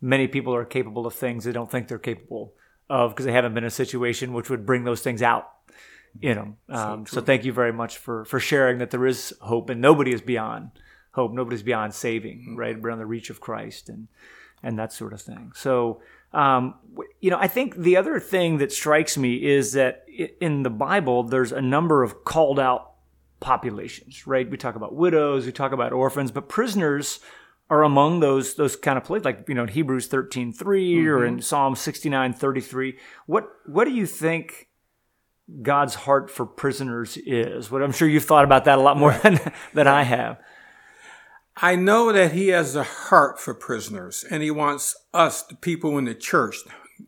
many 0.00 0.28
people 0.28 0.54
are 0.54 0.64
capable 0.64 1.06
of 1.06 1.14
things 1.14 1.44
they 1.44 1.52
don't 1.52 1.70
think 1.70 1.88
they're 1.88 1.98
capable 1.98 2.54
of 2.88 3.10
because 3.10 3.26
they 3.26 3.32
haven't 3.32 3.54
been 3.54 3.64
in 3.64 3.68
a 3.68 3.70
situation 3.70 4.32
which 4.32 4.50
would 4.50 4.64
bring 4.64 4.84
those 4.84 5.02
things 5.02 5.22
out. 5.22 5.50
You 6.20 6.34
know, 6.34 6.56
um, 6.70 7.06
so, 7.06 7.16
so 7.16 7.20
thank 7.20 7.44
you 7.44 7.52
very 7.52 7.72
much 7.72 7.98
for 7.98 8.24
for 8.24 8.40
sharing 8.40 8.78
that 8.78 8.90
there 8.90 9.06
is 9.06 9.34
hope 9.40 9.70
and 9.70 9.80
nobody 9.80 10.12
is 10.12 10.22
beyond 10.22 10.70
hope. 11.12 11.32
Nobody's 11.32 11.62
beyond 11.62 11.94
saving, 11.94 12.38
mm-hmm. 12.38 12.56
right? 12.56 12.82
Beyond 12.82 13.00
the 13.00 13.06
reach 13.06 13.30
of 13.30 13.40
Christ 13.40 13.88
and 13.88 14.08
and 14.62 14.78
that 14.78 14.92
sort 14.92 15.12
of 15.12 15.20
thing. 15.20 15.52
So, 15.54 16.00
um, 16.32 16.74
you 17.20 17.30
know, 17.30 17.38
I 17.38 17.46
think 17.46 17.76
the 17.76 17.96
other 17.96 18.18
thing 18.18 18.58
that 18.58 18.72
strikes 18.72 19.16
me 19.16 19.44
is 19.44 19.72
that 19.74 20.06
in 20.40 20.62
the 20.62 20.70
Bible, 20.70 21.22
there's 21.22 21.52
a 21.52 21.60
number 21.60 22.02
of 22.02 22.24
called 22.24 22.58
out 22.58 22.92
populations, 23.40 24.26
right? 24.26 24.50
We 24.50 24.56
talk 24.56 24.74
about 24.74 24.94
widows, 24.94 25.46
we 25.46 25.52
talk 25.52 25.72
about 25.72 25.92
orphans, 25.92 26.32
but 26.32 26.48
prisoners 26.48 27.20
are 27.70 27.82
among 27.82 28.20
those 28.20 28.54
those 28.54 28.76
kind 28.76 28.96
of 28.96 29.04
places, 29.04 29.24
like 29.24 29.44
you 29.48 29.54
know, 29.54 29.66
Hebrews 29.66 30.06
thirteen 30.06 30.52
three 30.52 30.94
mm-hmm. 30.94 31.08
or 31.08 31.24
in 31.24 31.42
Psalm 31.42 31.76
sixty 31.76 32.08
nine 32.08 32.32
thirty 32.32 32.60
three. 32.60 32.98
What 33.26 33.48
what 33.66 33.84
do 33.84 33.92
you 33.92 34.06
think? 34.06 34.66
God's 35.62 35.94
heart 35.94 36.30
for 36.30 36.44
prisoners 36.44 37.16
is. 37.16 37.70
What 37.70 37.82
I'm 37.82 37.92
sure 37.92 38.06
you've 38.06 38.24
thought 38.24 38.44
about 38.44 38.66
that 38.66 38.78
a 38.78 38.82
lot 38.82 38.98
more 38.98 39.12
than 39.22 39.40
than 39.72 39.86
I 39.86 40.02
have. 40.02 40.38
I 41.60 41.74
know 41.74 42.12
that 42.12 42.32
he 42.32 42.48
has 42.48 42.76
a 42.76 42.84
heart 42.84 43.40
for 43.40 43.52
prisoners 43.52 44.24
and 44.30 44.42
he 44.42 44.50
wants 44.50 44.94
us, 45.12 45.42
the 45.42 45.56
people 45.56 45.98
in 45.98 46.04
the 46.04 46.14
church, 46.14 46.56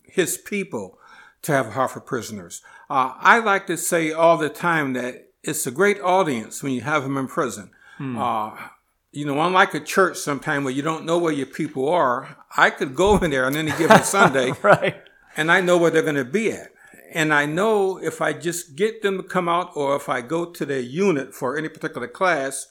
his 0.02 0.37
people, 0.38 0.99
to 1.42 1.52
have 1.52 1.68
a 1.68 1.70
heart 1.70 1.92
for 1.92 2.00
prisoners. 2.00 2.62
Uh, 2.88 3.12
I 3.18 3.38
like 3.38 3.66
to 3.68 3.76
say 3.76 4.11
all 4.11 4.37
the 4.37 4.49
time 4.49 4.94
that 4.94 5.28
it's 5.42 5.66
a 5.66 5.70
great 5.70 6.00
audience 6.00 6.62
when 6.62 6.73
you 6.73 6.80
have 6.80 7.04
them 7.04 7.16
in 7.16 7.28
prison. 7.28 7.70
Hmm. 7.99 8.18
Uh, 8.18 8.56
you 9.12 9.24
know, 9.24 9.40
unlike 9.40 9.74
a 9.74 9.80
church 9.80 10.16
sometime 10.16 10.64
where 10.64 10.72
you 10.72 10.82
don't 10.82 11.04
know 11.04 11.18
where 11.18 11.32
your 11.32 11.46
people 11.46 11.88
are, 11.88 12.36
I 12.56 12.70
could 12.70 12.94
go 12.94 13.16
in 13.18 13.30
there 13.30 13.46
on 13.46 13.56
any 13.56 13.72
given 13.72 14.04
Sunday 14.04 14.52
right. 14.62 15.02
and 15.36 15.50
I 15.50 15.60
know 15.60 15.78
where 15.78 15.90
they're 15.90 16.02
going 16.02 16.14
to 16.14 16.24
be 16.24 16.52
at. 16.52 16.70
And 17.12 17.34
I 17.34 17.44
know 17.44 17.98
if 17.98 18.20
I 18.20 18.32
just 18.32 18.76
get 18.76 19.02
them 19.02 19.16
to 19.16 19.22
come 19.24 19.48
out 19.48 19.72
or 19.74 19.96
if 19.96 20.08
I 20.08 20.20
go 20.20 20.44
to 20.44 20.64
their 20.64 20.80
unit 20.80 21.34
for 21.34 21.56
any 21.56 21.68
particular 21.68 22.06
class, 22.06 22.68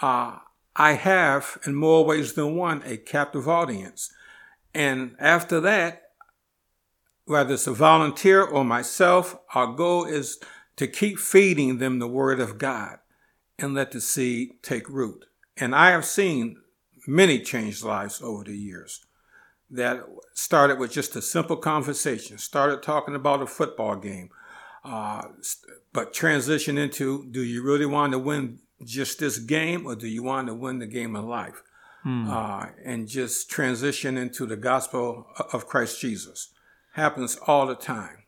uh, 0.00 0.38
I 0.74 0.92
have, 0.92 1.58
in 1.66 1.74
more 1.74 2.04
ways 2.04 2.32
than 2.32 2.56
one, 2.56 2.82
a 2.86 2.96
captive 2.96 3.46
audience. 3.46 4.10
And 4.72 5.14
after 5.20 5.60
that, 5.60 6.02
whether 7.26 7.54
it's 7.54 7.66
a 7.66 7.72
volunteer 7.72 8.42
or 8.42 8.64
myself, 8.64 9.36
our 9.54 9.72
goal 9.72 10.04
is 10.04 10.38
to 10.76 10.86
keep 10.86 11.18
feeding 11.18 11.78
them 11.78 11.98
the 11.98 12.08
Word 12.08 12.40
of 12.40 12.58
God 12.58 12.98
and 13.58 13.74
let 13.74 13.92
the 13.92 14.00
seed 14.00 14.62
take 14.62 14.88
root. 14.88 15.26
And 15.56 15.74
I 15.74 15.90
have 15.90 16.04
seen 16.04 16.56
many 17.06 17.40
changed 17.40 17.84
lives 17.84 18.20
over 18.22 18.44
the 18.44 18.56
years 18.56 19.04
that 19.70 20.04
started 20.34 20.78
with 20.78 20.92
just 20.92 21.16
a 21.16 21.22
simple 21.22 21.56
conversation, 21.56 22.38
started 22.38 22.82
talking 22.82 23.14
about 23.14 23.42
a 23.42 23.46
football 23.46 23.96
game, 23.96 24.30
uh, 24.84 25.22
but 25.92 26.12
transitioned 26.12 26.78
into 26.78 27.26
do 27.30 27.42
you 27.42 27.62
really 27.62 27.86
want 27.86 28.12
to 28.12 28.18
win 28.18 28.58
just 28.84 29.18
this 29.18 29.38
game, 29.38 29.86
or 29.86 29.94
do 29.94 30.06
you 30.06 30.22
want 30.22 30.46
to 30.48 30.54
win 30.54 30.78
the 30.78 30.86
game 30.86 31.16
of 31.16 31.24
life? 31.24 31.62
Hmm. 32.02 32.30
Uh, 32.30 32.66
and 32.84 33.08
just 33.08 33.48
transition 33.48 34.18
into 34.18 34.44
the 34.44 34.56
gospel 34.56 35.26
of 35.52 35.66
Christ 35.66 36.00
Jesus. 36.00 36.50
Happens 36.92 37.36
all 37.46 37.66
the 37.66 37.74
time. 37.74 38.23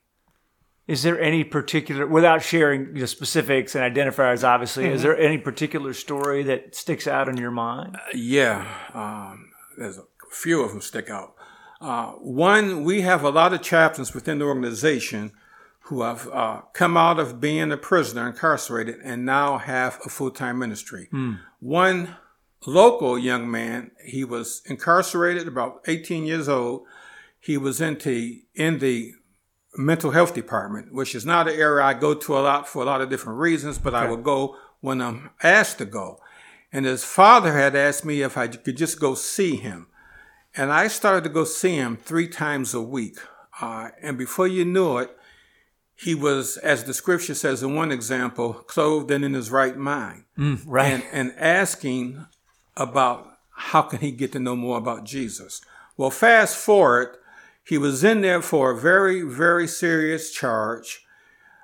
Is 0.86 1.02
there 1.02 1.20
any 1.20 1.42
particular, 1.42 2.06
without 2.06 2.42
sharing 2.42 2.94
the 2.94 3.06
specifics 3.08 3.74
and 3.74 3.82
identifiers, 3.82 4.46
obviously, 4.46 4.84
mm-hmm. 4.84 4.94
is 4.94 5.02
there 5.02 5.18
any 5.18 5.36
particular 5.36 5.92
story 5.92 6.44
that 6.44 6.76
sticks 6.76 7.08
out 7.08 7.28
in 7.28 7.36
your 7.36 7.50
mind? 7.50 7.96
Uh, 7.96 8.00
yeah, 8.14 8.66
um, 8.94 9.50
there's 9.76 9.98
a 9.98 10.04
few 10.30 10.62
of 10.62 10.70
them 10.70 10.80
stick 10.80 11.10
out. 11.10 11.34
Uh, 11.80 12.12
one, 12.12 12.84
we 12.84 13.00
have 13.02 13.24
a 13.24 13.30
lot 13.30 13.52
of 13.52 13.62
chaplains 13.62 14.14
within 14.14 14.38
the 14.38 14.44
organization 14.44 15.32
who 15.80 16.02
have 16.02 16.28
uh, 16.32 16.60
come 16.72 16.96
out 16.96 17.18
of 17.18 17.40
being 17.40 17.70
a 17.70 17.76
prisoner, 17.76 18.28
incarcerated, 18.28 18.96
and 19.04 19.24
now 19.24 19.58
have 19.58 19.98
a 20.04 20.08
full 20.08 20.30
time 20.30 20.58
ministry. 20.58 21.08
Mm. 21.12 21.40
One 21.60 22.16
local 22.66 23.18
young 23.18 23.50
man, 23.50 23.90
he 24.04 24.24
was 24.24 24.62
incarcerated, 24.66 25.46
about 25.46 25.82
18 25.86 26.24
years 26.24 26.48
old, 26.48 26.86
he 27.38 27.56
was 27.56 27.80
into 27.80 28.40
in 28.54 28.78
the 28.78 29.14
mental 29.76 30.10
health 30.10 30.34
department, 30.34 30.92
which 30.92 31.14
is 31.14 31.26
not 31.26 31.48
an 31.48 31.58
area 31.58 31.84
I 31.84 31.94
go 31.94 32.14
to 32.14 32.38
a 32.38 32.40
lot 32.40 32.68
for 32.68 32.82
a 32.82 32.86
lot 32.86 33.00
of 33.00 33.10
different 33.10 33.38
reasons, 33.38 33.78
but 33.78 33.94
I 33.94 34.06
will 34.06 34.16
go 34.16 34.56
when 34.80 35.00
I'm 35.00 35.30
asked 35.42 35.78
to 35.78 35.84
go. 35.84 36.20
And 36.72 36.84
his 36.84 37.04
father 37.04 37.52
had 37.52 37.76
asked 37.76 38.04
me 38.04 38.22
if 38.22 38.36
I 38.36 38.48
could 38.48 38.76
just 38.76 39.00
go 39.00 39.14
see 39.14 39.56
him. 39.56 39.86
And 40.56 40.72
I 40.72 40.88
started 40.88 41.24
to 41.24 41.30
go 41.30 41.44
see 41.44 41.76
him 41.76 41.96
three 41.96 42.28
times 42.28 42.74
a 42.74 42.82
week. 42.82 43.18
Uh, 43.60 43.90
and 44.02 44.18
before 44.18 44.46
you 44.46 44.64
knew 44.64 44.98
it, 44.98 45.16
he 45.94 46.14
was, 46.14 46.58
as 46.58 46.84
the 46.84 46.92
scripture 46.92 47.34
says 47.34 47.62
in 47.62 47.74
one 47.74 47.90
example, 47.90 48.52
clothed 48.52 49.10
and 49.10 49.24
in 49.24 49.34
his 49.34 49.50
right 49.50 49.76
mind. 49.76 50.24
Mm, 50.38 50.62
right. 50.66 50.92
And, 50.92 51.04
and 51.12 51.34
asking 51.38 52.26
about 52.76 53.26
how 53.50 53.82
can 53.82 54.00
he 54.00 54.10
get 54.10 54.32
to 54.32 54.38
know 54.38 54.56
more 54.56 54.76
about 54.76 55.04
Jesus. 55.04 55.62
Well, 55.96 56.10
fast 56.10 56.56
forward, 56.56 57.16
he 57.66 57.78
was 57.78 58.04
in 58.04 58.20
there 58.20 58.42
for 58.42 58.70
a 58.70 58.78
very, 58.78 59.22
very 59.22 59.66
serious 59.66 60.30
charge. 60.30 61.04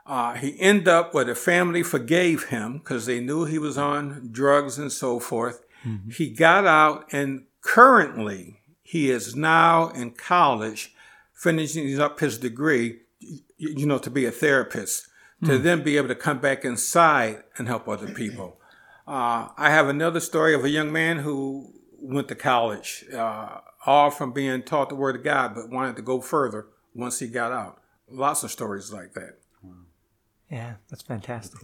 Uh, 0.04 0.34
he 0.34 0.58
ended 0.58 0.88
up 0.88 1.14
where 1.14 1.24
the 1.24 1.34
family 1.34 1.84
forgave 1.84 2.44
him 2.44 2.78
because 2.78 3.06
they 3.06 3.20
knew 3.20 3.44
he 3.44 3.58
was 3.58 3.78
on 3.78 4.28
drugs 4.32 4.78
and 4.78 4.90
so 4.90 5.20
forth. 5.20 5.62
Mm-hmm. 5.86 6.10
He 6.10 6.30
got 6.30 6.66
out 6.66 7.06
and 7.12 7.44
currently 7.60 8.60
he 8.82 9.10
is 9.10 9.36
now 9.36 9.90
in 9.90 10.10
college, 10.10 10.92
finishing 11.32 12.00
up 12.00 12.18
his 12.18 12.36
degree, 12.36 12.98
you 13.56 13.86
know, 13.86 13.98
to 13.98 14.10
be 14.10 14.26
a 14.26 14.32
therapist, 14.32 15.06
mm. 15.40 15.46
to 15.46 15.58
then 15.58 15.84
be 15.84 15.96
able 15.96 16.08
to 16.08 16.16
come 16.16 16.40
back 16.40 16.64
inside 16.64 17.44
and 17.56 17.68
help 17.68 17.88
other 17.88 18.08
people. 18.08 18.58
Uh, 19.06 19.48
I 19.56 19.70
have 19.70 19.88
another 19.88 20.20
story 20.20 20.52
of 20.52 20.64
a 20.64 20.68
young 20.68 20.90
man 20.90 21.18
who 21.18 21.72
went 22.02 22.28
to 22.28 22.34
college, 22.34 23.04
uh, 23.14 23.60
all 23.86 24.10
from 24.10 24.32
being 24.32 24.62
taught 24.62 24.88
the 24.88 24.96
Word 24.96 25.16
of 25.16 25.24
God, 25.24 25.54
but 25.54 25.70
wanted 25.70 25.96
to 25.96 26.02
go 26.02 26.20
further 26.20 26.66
once 26.94 27.20
he 27.20 27.28
got 27.28 27.52
out. 27.52 27.80
Lots 28.10 28.42
of 28.42 28.50
stories 28.50 28.92
like 28.92 29.14
that. 29.14 29.38
Yeah, 30.50 30.74
that's 30.90 31.02
fantastic. 31.02 31.60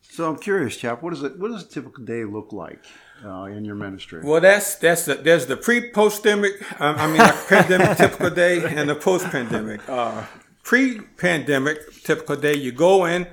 So 0.00 0.30
I'm 0.30 0.38
curious, 0.38 0.76
Chap. 0.76 1.02
What 1.02 1.10
does 1.10 1.22
it? 1.22 1.38
What 1.38 1.50
does 1.50 1.64
a 1.64 1.68
typical 1.68 2.04
day 2.04 2.24
look 2.24 2.52
like 2.52 2.84
uh, 3.24 3.44
in 3.44 3.64
your 3.64 3.74
ministry? 3.74 4.20
Well, 4.22 4.40
that's 4.40 4.76
that's 4.76 5.04
the, 5.04 5.16
there's 5.16 5.46
the 5.46 5.56
pre-post-pandemic. 5.56 6.80
Um, 6.80 6.96
I 6.96 7.06
mean, 7.08 7.18
like 7.18 7.48
pandemic 7.48 7.96
typical 7.98 8.30
day 8.30 8.62
and 8.64 8.88
the 8.88 8.94
post-pandemic. 8.94 9.86
Uh, 9.88 10.24
pre-pandemic 10.62 12.02
typical 12.04 12.36
day, 12.36 12.54
you 12.54 12.72
go 12.72 13.06
in, 13.06 13.26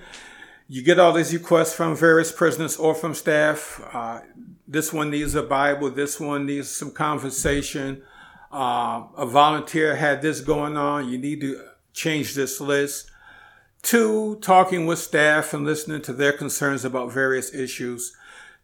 you 0.67 0.81
get 0.81 0.99
all 0.99 1.13
these 1.13 1.33
requests 1.33 1.73
from 1.73 1.95
various 1.95 2.31
prisoners 2.31 2.77
or 2.77 2.95
from 2.95 3.13
staff. 3.13 3.81
Uh, 3.93 4.21
this 4.67 4.91
one 4.91 5.11
needs 5.11 5.35
a 5.35 5.43
Bible. 5.43 5.89
This 5.89 6.19
one 6.19 6.45
needs 6.45 6.69
some 6.69 6.91
conversation. 6.91 8.03
Uh, 8.51 9.03
a 9.17 9.25
volunteer 9.25 9.95
had 9.95 10.21
this 10.21 10.41
going 10.41 10.77
on. 10.77 11.09
You 11.09 11.17
need 11.17 11.41
to 11.41 11.63
change 11.93 12.33
this 12.33 12.59
list. 12.59 13.11
Two, 13.81 14.37
talking 14.41 14.85
with 14.85 14.99
staff 14.99 15.53
and 15.53 15.65
listening 15.65 16.01
to 16.03 16.13
their 16.13 16.33
concerns 16.33 16.83
about 16.83 17.11
various 17.11 17.53
issues. 17.53 18.15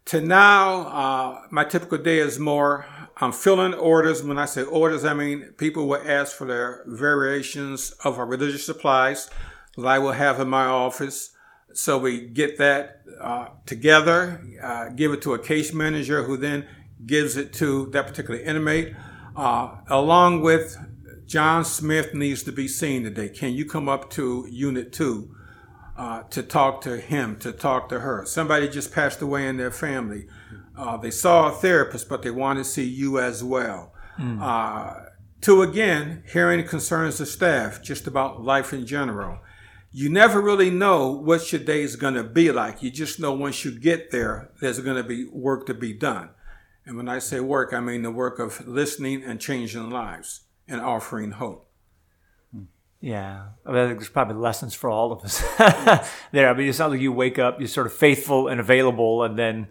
To 0.06 0.20
now, 0.20 0.80
uh, 0.88 1.42
my 1.50 1.64
typical 1.64 1.98
day 1.98 2.18
is 2.18 2.38
more 2.38 2.86
I'm 3.18 3.32
filling 3.32 3.74
orders. 3.74 4.22
When 4.22 4.38
I 4.38 4.46
say 4.46 4.62
orders, 4.62 5.04
I 5.04 5.14
mean 5.14 5.52
people 5.56 5.86
will 5.86 6.02
ask 6.04 6.36
for 6.36 6.46
their 6.46 6.82
variations 6.86 7.92
of 8.04 8.18
our 8.18 8.26
religious 8.26 8.66
supplies 8.66 9.30
that 9.76 9.86
I 9.86 9.98
will 9.98 10.12
have 10.12 10.40
in 10.40 10.48
my 10.48 10.64
office. 10.64 11.30
So 11.74 11.98
we 11.98 12.20
get 12.20 12.58
that 12.58 13.02
uh, 13.20 13.48
together, 13.66 14.42
uh, 14.62 14.90
give 14.90 15.12
it 15.12 15.22
to 15.22 15.34
a 15.34 15.38
case 15.38 15.72
manager 15.72 16.24
who 16.24 16.36
then 16.36 16.66
gives 17.04 17.36
it 17.36 17.52
to 17.54 17.86
that 17.86 18.06
particular 18.06 18.40
inmate, 18.40 18.94
uh, 19.36 19.76
along 19.88 20.42
with 20.42 20.76
John 21.26 21.64
Smith 21.64 22.14
needs 22.14 22.42
to 22.44 22.52
be 22.52 22.68
seen 22.68 23.04
today. 23.04 23.28
Can 23.28 23.54
you 23.54 23.64
come 23.64 23.88
up 23.88 24.10
to 24.10 24.46
Unit 24.50 24.92
2 24.92 25.34
uh, 25.96 26.22
to 26.24 26.42
talk 26.42 26.82
to 26.82 26.98
him, 26.98 27.38
to 27.38 27.52
talk 27.52 27.88
to 27.88 28.00
her? 28.00 28.26
Somebody 28.26 28.68
just 28.68 28.92
passed 28.92 29.22
away 29.22 29.48
in 29.48 29.56
their 29.56 29.70
family. 29.70 30.26
Uh, 30.76 30.96
they 30.96 31.10
saw 31.10 31.48
a 31.48 31.52
therapist, 31.52 32.08
but 32.08 32.22
they 32.22 32.30
want 32.30 32.58
to 32.58 32.64
see 32.64 32.84
you 32.84 33.18
as 33.18 33.42
well. 33.42 33.94
Mm. 34.18 34.42
Uh, 34.42 35.08
to 35.42 35.62
again, 35.62 36.22
hearing 36.32 36.66
concerns 36.66 37.20
of 37.20 37.28
staff, 37.28 37.82
just 37.82 38.06
about 38.06 38.42
life 38.42 38.72
in 38.72 38.86
general. 38.86 39.38
You 39.92 40.08
never 40.08 40.40
really 40.40 40.70
know 40.70 41.10
what 41.10 41.52
your 41.52 41.62
day 41.62 41.82
is 41.82 41.96
going 41.96 42.14
to 42.14 42.24
be 42.24 42.50
like. 42.50 42.82
You 42.82 42.90
just 42.90 43.20
know 43.20 43.32
once 43.32 43.64
you 43.64 43.78
get 43.78 44.10
there, 44.10 44.50
there's 44.60 44.80
going 44.80 44.96
to 44.96 45.02
be 45.02 45.26
work 45.26 45.66
to 45.66 45.74
be 45.74 45.92
done. 45.92 46.30
And 46.86 46.96
when 46.96 47.08
I 47.08 47.18
say 47.18 47.40
work, 47.40 47.72
I 47.72 47.80
mean 47.80 48.02
the 48.02 48.10
work 48.10 48.38
of 48.38 48.66
listening 48.66 49.22
and 49.22 49.40
changing 49.40 49.90
lives 49.90 50.42
and 50.66 50.80
offering 50.80 51.32
hope. 51.32 51.68
Yeah, 53.02 53.46
I, 53.66 53.72
mean, 53.72 53.78
I 53.80 53.86
think 53.88 53.98
there's 53.98 54.10
probably 54.10 54.36
lessons 54.36 54.74
for 54.74 54.88
all 54.88 55.10
of 55.10 55.24
us 55.24 55.42
there. 56.30 56.48
I 56.48 56.54
mean, 56.54 56.68
it 56.68 56.74
sounds 56.74 56.92
like 56.92 57.00
you 57.00 57.10
wake 57.10 57.36
up, 57.36 57.58
you're 57.58 57.66
sort 57.66 57.88
of 57.88 57.92
faithful 57.92 58.46
and 58.46 58.60
available, 58.60 59.24
and 59.24 59.36
then 59.36 59.66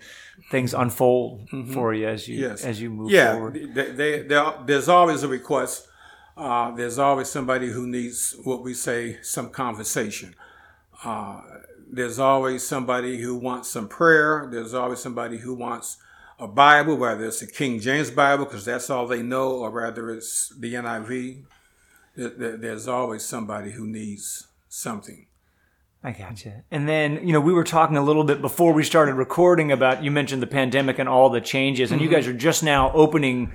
things 0.52 0.74
unfold 0.74 1.48
mm-hmm. 1.48 1.72
for 1.72 1.94
you 1.94 2.10
as 2.10 2.28
you 2.28 2.40
yes. 2.40 2.66
as 2.66 2.82
you 2.82 2.90
move 2.90 3.10
yeah, 3.10 3.32
forward. 3.32 3.74
They, 3.74 4.24
there's 4.66 4.90
always 4.90 5.24
a 5.24 5.30
request. 5.30 5.88
Uh, 6.38 6.72
there's 6.72 6.98
always 6.98 7.30
somebody 7.30 7.70
who 7.72 7.86
needs 7.88 8.36
what 8.44 8.64
we 8.64 8.74
say 8.74 9.20
some 9.22 9.50
conversation. 9.50 10.36
Uh, 11.04 11.42
there's 11.92 12.20
always 12.20 12.66
somebody 12.66 13.22
who 13.22 13.36
wants 13.36 13.70
some 13.70 13.88
prayer. 13.88 14.48
There's 14.52 14.74
always 14.74 15.00
somebody 15.00 15.38
who 15.38 15.54
wants 15.54 15.98
a 16.40 16.48
Bible, 16.48 16.96
whether 16.96 17.26
it's 17.26 17.42
a 17.42 17.48
King 17.48 17.80
James 17.80 18.10
Bible, 18.10 18.46
because 18.46 18.66
that's 18.66 18.90
all 18.90 19.06
they 19.08 19.22
know, 19.22 19.52
or 19.52 19.70
whether 19.70 20.10
it's 20.10 20.54
the 20.58 20.74
NIV. 20.74 21.44
There's 22.16 22.88
always 22.88 23.24
somebody 23.24 23.72
who 23.72 23.86
needs 23.86 24.48
something. 24.70 25.28
I 26.04 26.12
gotcha. 26.12 26.64
And 26.72 26.90
then, 26.90 27.28
you 27.28 27.32
know, 27.32 27.40
we 27.40 27.54
were 27.54 27.64
talking 27.64 27.96
a 27.96 28.04
little 28.04 28.24
bit 28.24 28.42
before 28.42 28.74
we 28.74 28.84
started 28.84 29.14
recording 29.14 29.72
about, 29.72 30.04
you 30.04 30.10
mentioned 30.10 30.42
the 30.42 30.48
pandemic 30.48 30.98
and 30.98 31.08
all 31.08 31.30
the 31.30 31.42
changes, 31.42 31.92
and 31.92 32.02
mm-hmm. 32.02 32.10
you 32.10 32.16
guys 32.16 32.28
are 32.28 32.34
just 32.34 32.64
now 32.64 32.92
opening 32.94 33.52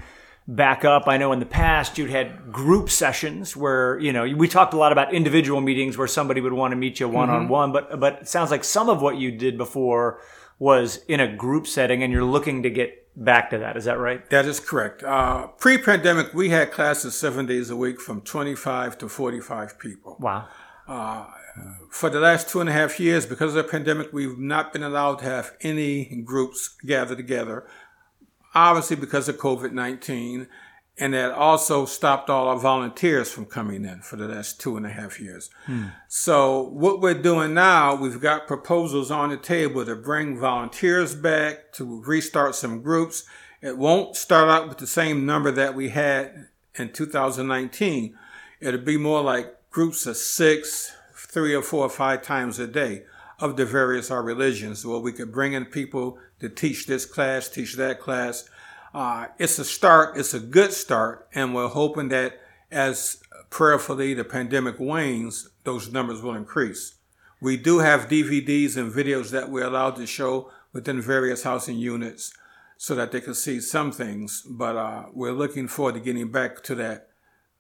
back 0.49 0.85
up. 0.85 1.09
I 1.09 1.17
know 1.17 1.33
in 1.33 1.41
the 1.41 1.47
past 1.47 1.99
you'd 1.99 2.11
had 2.11 2.53
group 2.53 2.89
sessions 2.89 3.57
where, 3.57 3.99
you 3.99 4.13
know, 4.13 4.23
we 4.37 4.47
talked 4.49 4.75
a 4.75 4.77
lot 4.77 4.93
about 4.93 5.13
individual 5.13 5.61
meetings 5.61 5.99
where 5.99 6.07
somebody 6.07 6.41
would 6.41 6.53
want 6.53 6.73
to 6.73 6.77
meet 6.77 7.01
you 7.01 7.09
one 7.09 7.31
on 7.31 7.49
one, 7.49 7.73
but, 7.73 7.99
but 7.99 8.23
it 8.23 8.29
sounds 8.29 8.51
like 8.51 8.63
some 8.63 8.89
of 8.89 9.03
what 9.03 9.17
you 9.17 9.33
did 9.33 9.59
before 9.59 10.21
was 10.59 10.99
in 11.09 11.21
a 11.21 11.37
group 11.37 11.67
setting 11.67 12.03
and 12.03 12.13
you're 12.13 12.25
looking 12.25 12.63
to 12.63 12.71
get 12.71 13.07
back 13.17 13.51
to 13.51 13.59
that. 13.59 13.77
Is 13.77 13.85
that 13.87 13.99
right? 13.99 14.29
That 14.31 14.47
is 14.47 14.61
correct. 14.61 15.03
Uh, 15.03 15.49
Pre 15.49 15.79
pandemic, 15.79 16.33
we 16.33 16.51
had 16.51 16.71
classes 16.71 17.19
seven 17.19 17.47
days 17.47 17.71
a 17.71 17.77
week 17.77 18.01
from 18.01 18.21
25 18.21 18.99
to 18.99 19.09
45 19.09 19.79
people. 19.79 20.17
Wow. 20.21 20.47
Uh, 20.87 21.27
for 21.91 22.11
the 22.11 22.21
last 22.21 22.49
two 22.49 22.61
and 22.61 22.69
a 22.69 22.73
half 22.73 23.01
years, 23.01 23.27
because 23.27 23.57
of 23.57 23.65
the 23.65 23.71
pandemic, 23.71 24.13
we've 24.13 24.39
not 24.39 24.73
been 24.73 24.83
allowed 24.83 25.19
to 25.21 25.25
have 25.25 25.57
any 25.63 26.23
groups 26.25 26.77
gather 26.85 27.17
together. 27.17 27.67
Obviously, 28.57 28.97
because 28.97 29.29
of 29.29 29.37
COVID 29.37 29.73
19 29.73 30.49
and 30.99 31.13
that 31.13 31.33
also 31.33 31.85
stopped 31.85 32.31
all 32.31 32.49
our 32.49 32.57
volunteers 32.57 33.31
from 33.31 33.45
coming 33.45 33.85
in 33.85 34.01
for 34.01 34.17
the 34.17 34.27
last 34.27 34.59
two 34.59 34.79
and 34.79 34.87
a 34.87 34.89
half 34.89 35.21
years. 35.21 35.51
Hmm. 35.67 35.89
So 36.09 36.63
what 36.63 37.03
we're 37.03 37.21
doing 37.21 37.53
now, 37.53 37.95
we've 37.95 38.21
got 38.21 38.47
proposals 38.47 39.11
on 39.11 39.29
the 39.29 39.37
table 39.37 39.85
to 39.85 39.95
bring 39.95 40.39
volunteers 40.39 41.15
back, 41.15 41.73
to 41.75 42.03
restart 42.03 42.55
some 42.55 42.81
groups. 42.81 43.25
It 43.61 43.77
won't 43.77 44.17
start 44.17 44.49
out 44.49 44.71
with 44.71 44.79
the 44.79 44.87
same 44.87 45.27
number 45.27 45.51
that 45.51 45.75
we 45.75 45.91
had 45.91 46.49
in 46.77 46.93
2019. 46.93 48.17
It'll 48.61 48.81
be 48.81 48.97
more 48.97 49.21
like 49.21 49.55
groups 49.71 50.07
of 50.07 50.17
six, 50.17 50.95
three 51.15 51.55
or 51.55 51.63
four 51.63 51.85
or 51.85 51.91
five 51.91 52.23
times 52.23 52.59
a 52.59 52.67
day 52.67 53.03
of 53.39 53.57
the 53.57 53.67
various 53.67 54.11
our 54.11 54.23
religions 54.23 54.85
where 54.85 54.99
we 54.99 55.13
could 55.13 55.33
bring 55.33 55.53
in 55.53 55.67
people 55.67 56.19
to 56.41 56.49
teach 56.49 56.87
this 56.87 57.05
class, 57.05 57.49
teach 57.49 57.75
that 57.75 58.01
class, 58.01 58.49
uh, 58.95 59.27
it's 59.39 59.59
a 59.59 59.65
start. 59.65 60.17
It's 60.17 60.33
a 60.33 60.41
good 60.41 60.73
start, 60.73 61.29
and 61.35 61.55
we're 61.55 61.69
hoping 61.69 62.09
that 62.09 62.41
as 62.71 63.23
prayerfully 63.51 64.15
the 64.15 64.25
pandemic 64.25 64.81
wanes, 64.81 65.51
those 65.65 65.93
numbers 65.93 66.23
will 66.23 66.35
increase. 66.35 66.95
We 67.41 67.59
do 67.59 67.81
have 67.81 68.09
DVDs 68.09 68.77
and 68.79 68.91
videos 68.91 69.31
that 69.31 69.51
we're 69.51 69.67
allowed 69.67 69.97
to 69.97 70.07
show 70.07 70.51
within 70.73 71.03
various 71.03 71.43
housing 71.43 71.77
units 71.77 72.33
so 72.79 72.95
that 72.95 73.13
they 73.13 73.21
can 73.21 73.35
see 73.35 73.61
some 73.61 73.93
things, 73.93 74.43
but 74.49 74.77
uh, 74.77 75.05
we're 75.13 75.33
looking 75.33 75.69
forward 75.69 75.95
to 75.95 76.01
getting 76.01 76.31
back 76.31 76.63
to 76.63 76.75
that 76.77 77.09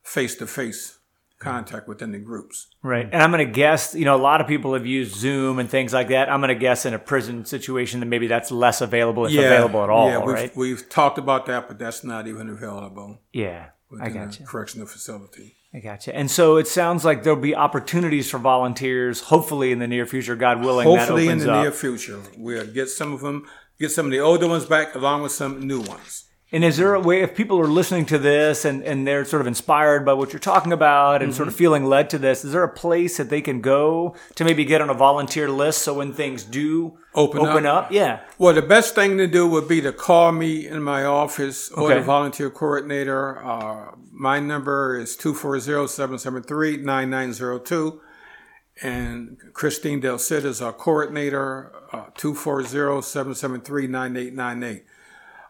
face 0.02 0.36
to 0.36 0.46
face 0.46 0.98
contact 1.38 1.86
within 1.86 2.12
the 2.12 2.18
groups. 2.18 2.68
Right. 2.82 3.04
And 3.04 3.22
I'm 3.22 3.30
going 3.30 3.46
to 3.46 3.52
guess, 3.52 3.94
you 3.94 4.04
know, 4.04 4.16
a 4.16 4.18
lot 4.20 4.40
of 4.40 4.46
people 4.46 4.74
have 4.74 4.86
used 4.86 5.14
Zoom 5.14 5.58
and 5.58 5.68
things 5.68 5.92
like 5.92 6.08
that. 6.08 6.30
I'm 6.30 6.40
going 6.40 6.48
to 6.48 6.54
guess 6.54 6.86
in 6.86 6.94
a 6.94 6.98
prison 6.98 7.44
situation 7.44 8.00
that 8.00 8.06
maybe 8.06 8.26
that's 8.26 8.50
less 8.50 8.80
available 8.80 9.26
if 9.26 9.32
yeah, 9.32 9.42
available 9.42 9.82
at 9.84 9.90
all, 9.90 10.08
yeah, 10.08 10.18
we've, 10.18 10.34
right? 10.34 10.56
We've 10.56 10.88
talked 10.88 11.18
about 11.18 11.46
that, 11.46 11.68
but 11.68 11.78
that's 11.78 12.02
not 12.02 12.26
even 12.26 12.48
available. 12.48 13.18
Yeah. 13.32 13.66
I 14.00 14.08
got 14.08 14.40
you. 14.40 14.46
Correctional 14.46 14.86
facility. 14.86 15.56
I 15.72 15.80
got 15.80 16.06
you. 16.06 16.12
And 16.12 16.30
so 16.30 16.56
it 16.56 16.66
sounds 16.66 17.04
like 17.04 17.22
there'll 17.22 17.38
be 17.38 17.54
opportunities 17.54 18.30
for 18.30 18.38
volunteers, 18.38 19.20
hopefully 19.20 19.72
in 19.72 19.78
the 19.78 19.86
near 19.86 20.06
future, 20.06 20.34
God 20.34 20.64
willing. 20.64 20.86
Hopefully 20.86 21.28
in 21.28 21.38
the 21.38 21.52
up. 21.52 21.62
near 21.62 21.72
future, 21.72 22.20
we'll 22.36 22.66
get 22.66 22.88
some 22.88 23.12
of 23.12 23.20
them, 23.20 23.46
get 23.78 23.90
some 23.90 24.06
of 24.06 24.12
the 24.12 24.20
older 24.20 24.48
ones 24.48 24.64
back 24.64 24.94
along 24.94 25.22
with 25.22 25.32
some 25.32 25.66
new 25.66 25.80
ones. 25.80 26.24
And 26.52 26.62
is 26.62 26.76
there 26.76 26.94
a 26.94 27.00
way, 27.00 27.22
if 27.22 27.34
people 27.34 27.58
are 27.58 27.66
listening 27.66 28.06
to 28.06 28.18
this 28.18 28.64
and, 28.64 28.80
and 28.84 29.04
they're 29.04 29.24
sort 29.24 29.40
of 29.40 29.48
inspired 29.48 30.06
by 30.06 30.12
what 30.12 30.32
you're 30.32 30.38
talking 30.38 30.72
about 30.72 31.20
and 31.20 31.34
sort 31.34 31.48
of 31.48 31.56
feeling 31.56 31.84
led 31.84 32.08
to 32.10 32.18
this, 32.18 32.44
is 32.44 32.52
there 32.52 32.62
a 32.62 32.68
place 32.72 33.16
that 33.16 33.30
they 33.30 33.40
can 33.40 33.60
go 33.60 34.14
to 34.36 34.44
maybe 34.44 34.64
get 34.64 34.80
on 34.80 34.88
a 34.88 34.94
volunteer 34.94 35.50
list 35.50 35.82
so 35.82 35.94
when 35.94 36.12
things 36.12 36.44
do 36.44 36.98
Open 37.16 37.40
open 37.40 37.66
up? 37.66 37.86
up? 37.86 37.92
Yeah. 37.92 38.20
Well, 38.38 38.54
the 38.54 38.62
best 38.62 38.94
thing 38.94 39.18
to 39.18 39.26
do 39.26 39.44
would 39.48 39.66
be 39.66 39.80
to 39.80 39.92
call 39.92 40.30
me 40.30 40.68
in 40.68 40.84
my 40.84 41.02
office 41.04 41.68
or 41.72 41.86
Okay. 41.90 41.98
the 41.98 42.04
volunteer 42.06 42.48
coordinator. 42.48 43.44
Uh, 43.44 43.96
my 44.12 44.38
number 44.38 44.96
is 45.00 45.16
240-773-9902. 45.16 47.98
And 48.82 49.38
Christine 49.54 50.00
Del 50.00 50.18
Cid 50.18 50.44
is 50.44 50.60
our 50.62 50.72
coordinator, 50.72 51.72
uh, 51.92 52.04
240-773-9898. 52.16 54.82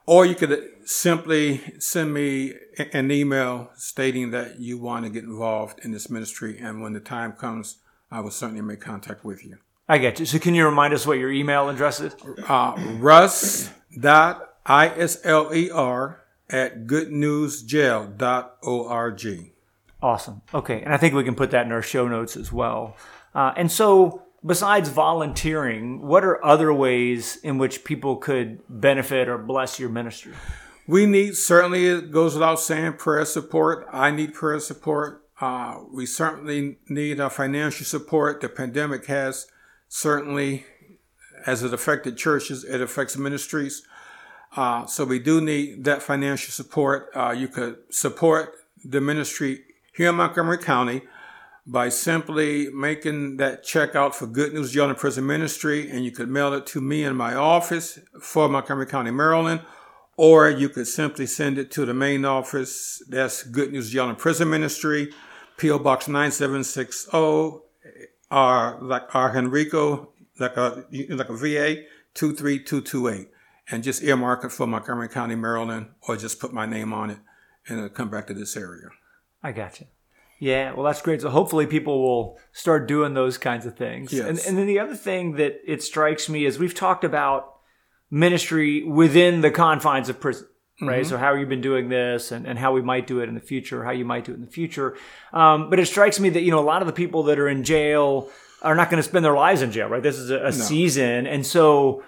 Or 0.06 0.24
you 0.24 0.36
could 0.36 0.68
simply 0.84 1.60
send 1.78 2.14
me 2.14 2.54
an 2.92 3.10
email 3.10 3.70
stating 3.74 4.30
that 4.30 4.60
you 4.60 4.78
want 4.78 5.04
to 5.04 5.10
get 5.10 5.24
involved 5.24 5.80
in 5.84 5.90
this 5.90 6.08
ministry. 6.08 6.58
And 6.58 6.80
when 6.80 6.92
the 6.92 7.00
time 7.00 7.32
comes, 7.32 7.78
I 8.10 8.20
will 8.20 8.30
certainly 8.30 8.62
make 8.62 8.80
contact 8.80 9.24
with 9.24 9.44
you. 9.44 9.58
I 9.88 9.98
get 9.98 10.20
you. 10.20 10.26
So 10.26 10.38
can 10.38 10.54
you 10.54 10.64
remind 10.64 10.94
us 10.94 11.06
what 11.06 11.18
your 11.18 11.32
email 11.32 11.68
address 11.68 12.00
is? 12.00 12.14
uh, 12.48 12.74
Russ 12.98 13.70
dot 13.98 14.54
I 14.64 14.88
S 14.88 15.18
L 15.24 15.52
E 15.54 15.70
R 15.70 16.22
at 16.48 16.86
goodnewsjail.org. 16.86 19.52
Awesome. 20.02 20.42
Okay. 20.54 20.82
And 20.82 20.92
I 20.92 20.98
think 20.98 21.14
we 21.14 21.24
can 21.24 21.34
put 21.34 21.50
that 21.52 21.64
in 21.66 21.72
our 21.72 21.82
show 21.82 22.06
notes 22.06 22.36
as 22.36 22.52
well. 22.52 22.96
Uh, 23.34 23.52
and 23.56 23.72
so, 23.72 24.22
besides 24.46 24.88
volunteering, 24.88 26.00
what 26.00 26.24
are 26.24 26.44
other 26.44 26.72
ways 26.72 27.36
in 27.42 27.58
which 27.58 27.84
people 27.84 28.16
could 28.16 28.60
benefit 28.68 29.28
or 29.28 29.36
bless 29.36 29.80
your 29.80 29.88
ministry? 29.88 30.32
We 30.86 31.04
need, 31.04 31.36
certainly, 31.36 31.86
it 31.86 32.12
goes 32.12 32.34
without 32.34 32.60
saying, 32.60 32.94
prayer 32.94 33.24
support. 33.24 33.86
I 33.92 34.12
need 34.12 34.34
prayer 34.34 34.60
support. 34.60 35.24
Uh, 35.40 35.80
we 35.92 36.06
certainly 36.06 36.78
need 36.88 37.20
uh, 37.20 37.28
financial 37.28 37.84
support. 37.84 38.40
The 38.40 38.48
pandemic 38.48 39.06
has 39.06 39.46
certainly, 39.88 40.64
as 41.44 41.62
it 41.62 41.74
affected 41.74 42.16
churches, 42.16 42.64
it 42.64 42.80
affects 42.80 43.16
ministries. 43.16 43.82
Uh, 44.56 44.86
so 44.86 45.04
we 45.04 45.18
do 45.18 45.40
need 45.40 45.84
that 45.84 46.02
financial 46.02 46.52
support. 46.52 47.10
Uh, 47.14 47.34
you 47.36 47.48
could 47.48 47.76
support 47.90 48.54
the 48.84 49.00
ministry 49.00 49.64
here 49.94 50.10
in 50.10 50.14
Montgomery 50.14 50.58
County 50.58 51.02
by 51.66 51.88
simply 51.88 52.68
making 52.70 53.38
that 53.38 53.64
check 53.64 53.96
out 53.96 54.14
for 54.14 54.26
Good 54.26 54.54
News 54.54 54.72
Jail 54.72 54.88
and 54.88 54.96
Prison 54.96 55.26
Ministry, 55.26 55.90
and 55.90 56.04
you 56.04 56.12
could 56.12 56.28
mail 56.28 56.52
it 56.54 56.64
to 56.66 56.80
me 56.80 57.02
in 57.02 57.16
my 57.16 57.34
office 57.34 57.98
for 58.20 58.48
Montgomery 58.48 58.86
County, 58.86 59.10
Maryland, 59.10 59.62
or 60.16 60.48
you 60.48 60.68
could 60.68 60.86
simply 60.86 61.26
send 61.26 61.58
it 61.58 61.70
to 61.72 61.84
the 61.84 61.92
main 61.92 62.24
office. 62.24 63.02
That's 63.08 63.42
Good 63.42 63.72
News 63.72 63.90
Jail 63.90 64.08
and 64.08 64.16
Prison 64.16 64.48
Ministry, 64.48 65.12
PO 65.60 65.80
Box 65.80 66.06
9760, 66.06 67.10
R 68.30 68.76
uh, 68.76 68.84
like 68.84 69.14
R 69.14 69.36
Henrico, 69.36 70.12
like 70.38 70.56
a 70.56 70.84
like 71.10 71.28
a 71.28 71.36
VA 71.36 71.82
23228, 72.14 73.28
and 73.70 73.82
just 73.82 74.02
earmark 74.02 74.44
it 74.44 74.52
for 74.52 74.66
Montgomery 74.68 75.08
County, 75.08 75.34
Maryland, 75.34 75.88
or 76.02 76.16
just 76.16 76.38
put 76.38 76.52
my 76.52 76.66
name 76.66 76.92
on 76.92 77.10
it, 77.10 77.18
and 77.68 77.78
it'll 77.78 77.90
come 77.90 78.08
back 78.08 78.28
to 78.28 78.34
this 78.34 78.56
area. 78.56 78.88
I 79.42 79.52
got 79.52 79.80
you. 79.80 79.86
Yeah, 80.38 80.74
well, 80.74 80.84
that's 80.84 81.00
great. 81.00 81.22
So 81.22 81.30
hopefully 81.30 81.66
people 81.66 82.02
will 82.02 82.38
start 82.52 82.86
doing 82.86 83.14
those 83.14 83.38
kinds 83.38 83.64
of 83.64 83.76
things. 83.76 84.12
Yes. 84.12 84.26
And, 84.26 84.38
and 84.46 84.58
then 84.58 84.66
the 84.66 84.80
other 84.80 84.94
thing 84.94 85.36
that 85.36 85.60
it 85.66 85.82
strikes 85.82 86.28
me 86.28 86.44
is 86.44 86.58
we've 86.58 86.74
talked 86.74 87.04
about 87.04 87.54
ministry 88.10 88.84
within 88.84 89.40
the 89.40 89.50
confines 89.50 90.08
of 90.08 90.20
prison, 90.20 90.46
right? 90.80 91.06
So 91.06 91.16
how 91.16 91.34
you've 91.34 91.48
been 91.48 91.62
doing 91.62 91.88
this 91.88 92.32
and, 92.32 92.46
and 92.46 92.58
how 92.58 92.72
we 92.72 92.82
might 92.82 93.06
do 93.06 93.20
it 93.20 93.28
in 93.28 93.34
the 93.34 93.40
future, 93.40 93.82
how 93.82 93.92
you 93.92 94.04
might 94.04 94.24
do 94.24 94.32
it 94.32 94.36
in 94.36 94.42
the 94.42 94.46
future. 94.46 94.96
Um, 95.32 95.70
but 95.70 95.80
it 95.80 95.86
strikes 95.86 96.20
me 96.20 96.28
that, 96.30 96.42
you 96.42 96.50
know, 96.50 96.60
a 96.60 96.68
lot 96.68 96.82
of 96.82 96.86
the 96.86 96.92
people 96.92 97.24
that 97.24 97.38
are 97.38 97.48
in 97.48 97.64
jail 97.64 98.28
are 98.62 98.74
not 98.74 98.90
going 98.90 99.02
to 99.02 99.08
spend 99.08 99.24
their 99.24 99.34
lives 99.34 99.62
in 99.62 99.72
jail, 99.72 99.88
right? 99.88 100.02
This 100.02 100.18
is 100.18 100.30
a, 100.30 100.46
a 100.46 100.52
season. 100.52 101.26
And 101.26 101.46
so 101.46 102.04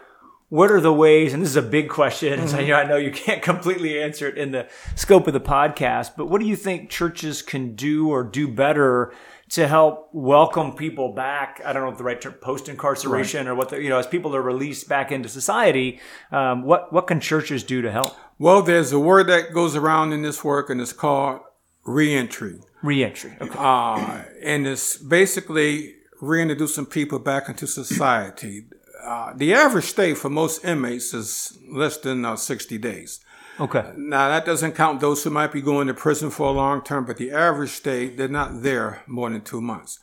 what 0.49 0.71
are 0.71 0.81
the 0.81 0.93
ways 0.93 1.33
and 1.35 1.43
this 1.43 1.51
is 1.51 1.57
a 1.57 1.63
big 1.63 1.89
question 1.89 2.41
and 2.41 2.51
so 2.51 2.59
you 2.59 2.69
know, 2.69 2.77
i 2.77 2.85
know 2.85 2.97
you 2.97 3.11
can't 3.11 3.43
completely 3.43 4.01
answer 4.01 4.29
it 4.29 4.39
in 4.39 4.51
the 4.51 4.67
scope 4.95 5.27
of 5.27 5.33
the 5.33 5.41
podcast 5.41 6.13
but 6.17 6.27
what 6.27 6.41
do 6.41 6.47
you 6.47 6.57
think 6.57 6.89
churches 6.89 7.43
can 7.43 7.75
do 7.75 8.09
or 8.09 8.23
do 8.23 8.49
better 8.49 9.13
to 9.51 9.67
help 9.67 10.11
welcome 10.13 10.73
people 10.75 11.13
back? 11.13 11.61
I 11.65 11.73
don't 11.73 11.83
know 11.83 11.91
if 11.91 11.99
the 11.99 12.05
right 12.05 12.21
term 12.21 12.35
post 12.35 12.69
incarceration 12.69 13.49
or 13.49 13.55
what 13.55 13.71
the, 13.71 13.83
you 13.83 13.89
know 13.89 13.99
as 13.99 14.07
people 14.07 14.35
are 14.37 14.43
released 14.43 14.89
back 14.89 15.11
into 15.11 15.29
society 15.29 16.01
um, 16.33 16.63
what 16.63 16.93
what 16.93 17.07
can 17.07 17.21
churches 17.21 17.63
do 17.63 17.83
to 17.83 17.91
help? 17.91 18.17
Well, 18.39 18.63
there's 18.63 18.93
a 18.93 18.99
word 18.99 19.27
that 19.29 19.53
goes 19.53 19.75
around 19.75 20.13
in 20.13 20.23
this 20.23 20.45
work, 20.45 20.71
and 20.71 20.81
it's 20.81 20.93
called 20.93 21.41
reentry. 21.85 22.61
reentry 22.83 23.37
okay. 23.41 23.59
Uh, 23.59 24.23
and 24.43 24.67
it's 24.67 24.97
basically 24.97 25.95
reintroducing 26.21 26.87
people 26.87 27.19
back 27.19 27.49
into 27.49 27.67
society. 27.67 28.65
Uh, 29.09 29.33
the 29.35 29.55
average 29.55 29.87
stay 29.87 30.13
for 30.13 30.29
most 30.29 30.63
inmates 30.63 31.15
is 31.15 31.59
less 31.67 31.97
than 31.97 32.27
uh, 32.27 32.37
60 32.37 32.77
days. 32.77 33.21
okay 33.59 33.93
Now, 33.97 34.29
that 34.29 34.45
doesn't 34.45 34.75
count 34.75 35.01
those 35.01 35.25
who 35.25 35.31
might 35.31 35.51
be 35.51 35.63
going 35.63 35.87
to 35.87 35.95
prison 35.95 36.29
for 36.29 36.49
a 36.49 36.51
long 36.51 36.83
term, 36.83 37.07
but 37.07 37.17
the 37.17 37.31
average 37.31 37.71
stay, 37.71 38.11
they're 38.11 38.29
not 38.29 38.63
there 38.63 39.03
more 39.07 39.31
than 39.31 39.41
two 39.41 39.63
months. 39.63 39.99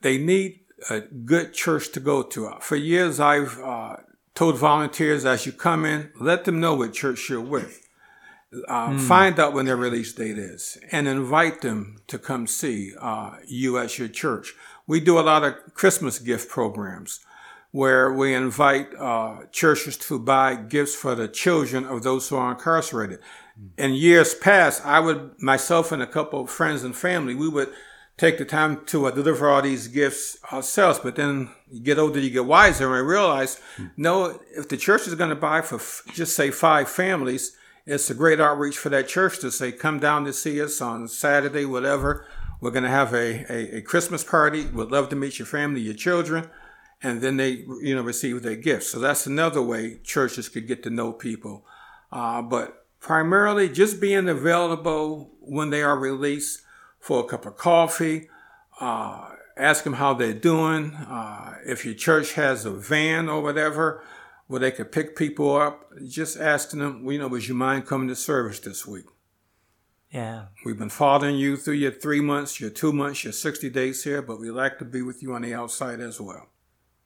They 0.00 0.18
need 0.18 0.60
a 0.90 1.00
good 1.00 1.54
church 1.54 1.92
to 1.92 2.00
go 2.00 2.24
to. 2.24 2.56
For 2.60 2.74
years, 2.74 3.20
I've 3.20 3.56
uh, 3.60 3.96
told 4.34 4.58
volunteers 4.58 5.24
as 5.24 5.46
you 5.46 5.52
come 5.52 5.84
in, 5.84 6.10
let 6.18 6.44
them 6.44 6.58
know 6.58 6.74
what 6.74 6.94
church 6.94 7.30
you're 7.30 7.40
with. 7.40 7.88
Uh, 8.66 8.98
Find 8.98 9.38
out 9.38 9.52
when 9.52 9.66
their 9.66 9.76
release 9.76 10.12
date 10.12 10.38
is 10.38 10.76
and 10.90 11.06
invite 11.06 11.60
them 11.60 11.98
to 12.08 12.18
come 12.18 12.48
see 12.48 12.94
uh, 12.98 13.36
you 13.46 13.78
at 13.78 13.96
your 13.96 14.08
church. 14.08 14.54
We 14.88 14.98
do 14.98 15.20
a 15.20 15.28
lot 15.30 15.44
of 15.44 15.54
Christmas 15.74 16.18
gift 16.18 16.48
programs 16.48 17.20
where 17.70 18.12
we 18.12 18.34
invite 18.34 18.88
uh, 18.98 19.44
churches 19.52 19.96
to 19.96 20.18
buy 20.18 20.54
gifts 20.54 20.94
for 20.94 21.14
the 21.14 21.28
children 21.28 21.84
of 21.84 22.02
those 22.02 22.28
who 22.28 22.36
are 22.36 22.52
incarcerated. 22.52 23.18
In 23.76 23.92
years 23.94 24.34
past, 24.34 24.84
I 24.86 25.00
would, 25.00 25.40
myself 25.40 25.92
and 25.92 26.02
a 26.02 26.06
couple 26.06 26.40
of 26.40 26.50
friends 26.50 26.82
and 26.82 26.96
family, 26.96 27.34
we 27.34 27.48
would 27.48 27.72
take 28.16 28.38
the 28.38 28.44
time 28.44 28.84
to 28.86 29.06
uh, 29.06 29.10
deliver 29.10 29.48
all 29.48 29.62
these 29.62 29.88
gifts 29.88 30.38
ourselves. 30.52 30.98
But 30.98 31.16
then 31.16 31.50
you 31.70 31.80
get 31.80 31.98
older, 31.98 32.20
you 32.20 32.30
get 32.30 32.46
wiser, 32.46 32.86
and 32.86 32.94
I 32.94 32.98
realize, 32.98 33.60
no, 33.96 34.40
if 34.56 34.68
the 34.68 34.76
church 34.76 35.06
is 35.06 35.14
going 35.14 35.30
to 35.30 35.36
buy 35.36 35.60
for 35.60 35.76
f- 35.76 36.02
just 36.12 36.34
say 36.34 36.50
five 36.50 36.88
families, 36.88 37.56
it's 37.84 38.10
a 38.10 38.14
great 38.14 38.40
outreach 38.40 38.78
for 38.78 38.88
that 38.90 39.08
church 39.08 39.40
to 39.40 39.50
say, 39.50 39.72
come 39.72 39.98
down 39.98 40.24
to 40.24 40.32
see 40.32 40.60
us 40.62 40.80
on 40.80 41.08
Saturday, 41.08 41.64
whatever. 41.64 42.26
We're 42.60 42.70
going 42.70 42.84
to 42.84 42.90
have 42.90 43.12
a, 43.12 43.50
a, 43.52 43.78
a 43.78 43.82
Christmas 43.82 44.24
party. 44.24 44.66
We'd 44.66 44.90
love 44.90 45.08
to 45.10 45.16
meet 45.16 45.38
your 45.38 45.46
family, 45.46 45.80
your 45.80 45.94
children 45.94 46.48
and 47.02 47.20
then 47.20 47.36
they 47.36 47.64
you 47.82 47.94
know 47.94 48.02
receive 48.02 48.42
their 48.42 48.56
gifts. 48.56 48.88
So 48.88 48.98
that's 48.98 49.26
another 49.26 49.62
way 49.62 49.98
churches 50.04 50.48
could 50.48 50.66
get 50.66 50.82
to 50.84 50.90
know 50.90 51.12
people. 51.12 51.64
Uh, 52.10 52.42
but 52.42 52.86
primarily, 53.00 53.68
just 53.68 54.00
being 54.00 54.28
available 54.28 55.30
when 55.40 55.70
they 55.70 55.82
are 55.82 55.98
released 55.98 56.62
for 57.00 57.20
a 57.20 57.24
cup 57.24 57.46
of 57.46 57.56
coffee. 57.56 58.28
Uh, 58.80 59.30
ask 59.58 59.84
them 59.84 59.94
how 59.94 60.14
they're 60.14 60.32
doing. 60.32 60.94
Uh, 60.94 61.56
if 61.66 61.84
your 61.84 61.94
church 61.94 62.34
has 62.34 62.64
a 62.64 62.70
van 62.70 63.28
or 63.28 63.42
whatever 63.42 64.02
where 64.46 64.60
they 64.60 64.70
could 64.70 64.92
pick 64.92 65.16
people 65.16 65.56
up, 65.56 65.92
just 66.06 66.38
asking 66.38 66.80
them, 66.80 67.04
you 67.10 67.18
know, 67.18 67.28
would 67.28 67.46
you 67.46 67.54
mind 67.54 67.86
coming 67.86 68.08
to 68.08 68.16
service 68.16 68.60
this 68.60 68.86
week? 68.86 69.04
yeah 70.10 70.46
We've 70.64 70.78
been 70.78 70.88
following 70.88 71.36
you 71.36 71.56
through 71.56 71.74
your 71.74 71.92
three 71.92 72.20
months, 72.20 72.60
your 72.60 72.70
two 72.70 72.92
months, 72.92 73.24
your 73.24 73.32
60 73.32 73.68
days 73.70 74.04
here, 74.04 74.22
but 74.22 74.40
we'd 74.40 74.50
like 74.50 74.78
to 74.78 74.84
be 74.84 75.02
with 75.02 75.22
you 75.22 75.34
on 75.34 75.42
the 75.42 75.54
outside 75.54 76.00
as 76.00 76.20
well. 76.20 76.48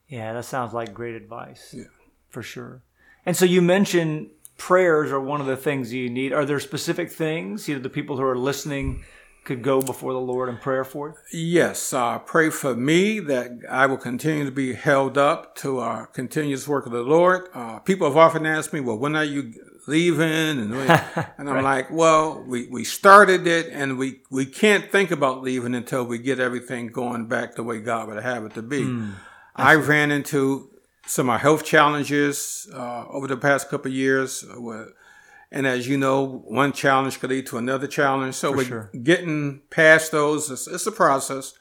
Yeah, 0.08 0.32
that 0.32 0.44
sounds 0.44 0.72
like 0.72 0.92
great 0.92 1.14
advice. 1.14 1.74
Yeah. 1.76 1.84
For 2.28 2.42
sure. 2.42 2.82
And 3.24 3.36
so 3.36 3.44
you 3.44 3.62
mentioned 3.62 4.30
prayers 4.56 5.10
are 5.10 5.20
one 5.20 5.40
of 5.40 5.46
the 5.46 5.56
things 5.56 5.92
you 5.92 6.08
need. 6.08 6.32
Are 6.32 6.44
there 6.44 6.60
specific 6.60 7.10
things, 7.10 7.68
you 7.68 7.76
know, 7.76 7.82
the 7.82 7.90
people 7.90 8.16
who 8.16 8.22
are 8.24 8.36
listening 8.36 9.04
could 9.44 9.62
go 9.62 9.80
before 9.80 10.12
the 10.12 10.20
Lord 10.20 10.48
in 10.48 10.56
prayer 10.56 10.84
for? 10.84 11.16
Yes, 11.32 11.92
uh, 11.92 12.18
pray 12.20 12.48
for 12.50 12.76
me 12.76 13.18
that 13.20 13.50
I 13.68 13.86
will 13.86 13.96
continue 13.96 14.44
to 14.44 14.52
be 14.52 14.74
held 14.74 15.18
up 15.18 15.56
to 15.56 15.80
our 15.80 16.06
continuous 16.06 16.68
work 16.68 16.86
of 16.86 16.92
the 16.92 17.02
Lord. 17.02 17.48
Uh, 17.52 17.80
people 17.80 18.06
have 18.06 18.16
often 18.16 18.46
asked 18.46 18.72
me, 18.72 18.80
well, 18.80 18.98
when 18.98 19.16
are 19.16 19.24
you 19.24 19.52
leaving? 19.88 20.60
And, 20.60 20.74
and 21.38 21.50
I'm 21.50 21.64
like, 21.64 21.90
well, 21.90 22.44
we, 22.46 22.68
we 22.68 22.84
started 22.84 23.46
it 23.46 23.68
and 23.72 23.98
we, 23.98 24.20
we 24.30 24.46
can't 24.46 24.92
think 24.92 25.10
about 25.10 25.42
leaving 25.42 25.74
until 25.74 26.04
we 26.04 26.18
get 26.18 26.38
everything 26.38 26.86
going 26.88 27.26
back 27.26 27.56
the 27.56 27.64
way 27.64 27.80
God 27.80 28.08
would 28.08 28.22
have 28.22 28.44
it 28.44 28.54
to 28.54 28.62
be. 28.62 28.84
I 29.56 29.74
ran 29.74 30.10
into 30.10 30.70
some 31.06 31.28
of 31.28 31.34
our 31.34 31.38
health 31.38 31.64
challenges 31.64 32.68
uh, 32.72 33.04
over 33.08 33.26
the 33.26 33.36
past 33.36 33.68
couple 33.68 33.90
of 33.90 33.96
years. 33.96 34.44
uh, 34.44 34.86
And 35.50 35.66
as 35.66 35.86
you 35.86 35.98
know, 35.98 36.24
one 36.48 36.72
challenge 36.72 37.20
could 37.20 37.30
lead 37.30 37.46
to 37.46 37.58
another 37.58 37.86
challenge. 37.86 38.34
So 38.36 38.52
we're 38.52 38.64
sure. 38.64 38.90
getting 39.02 39.62
past 39.70 40.12
those. 40.12 40.50
It's, 40.50 40.66
it's 40.66 40.86
a 40.86 40.92
process, 40.92 41.54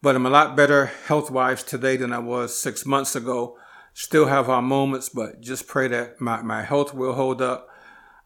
but 0.00 0.16
I'm 0.16 0.26
a 0.26 0.30
lot 0.30 0.56
better 0.56 0.86
health 1.06 1.30
wise 1.30 1.62
today 1.62 1.96
than 1.98 2.12
I 2.12 2.20
was 2.20 2.58
six 2.58 2.86
months 2.86 3.14
ago. 3.16 3.58
Still 3.92 4.26
have 4.26 4.48
our 4.48 4.62
moments, 4.62 5.08
but 5.10 5.40
just 5.40 5.66
pray 5.68 5.88
that 5.88 6.20
my, 6.20 6.40
my 6.42 6.62
health 6.62 6.94
will 6.94 7.14
hold 7.14 7.42
up. 7.42 7.68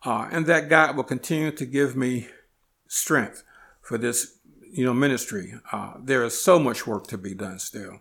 uh, 0.04 0.28
and 0.30 0.46
that 0.46 0.68
God 0.68 0.96
will 0.96 1.04
continue 1.04 1.50
to 1.50 1.66
give 1.66 1.96
me 1.96 2.28
strength 2.86 3.42
for 3.82 3.98
this, 3.98 4.38
you 4.70 4.84
know, 4.84 4.94
ministry. 4.94 5.54
Uh, 5.72 5.94
there 6.02 6.22
is 6.24 6.40
so 6.40 6.58
much 6.58 6.86
work 6.86 7.06
to 7.08 7.18
be 7.18 7.34
done 7.34 7.58
still, 7.58 8.00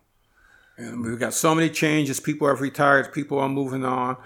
and 0.78 1.04
we've 1.04 1.20
got 1.20 1.34
so 1.34 1.54
many 1.56 1.70
changes. 1.70 2.20
People 2.20 2.48
have 2.48 2.62
retired. 2.62 3.12
People 3.12 3.40
are 3.40 3.50
moving 3.50 3.84
on. 3.84 4.18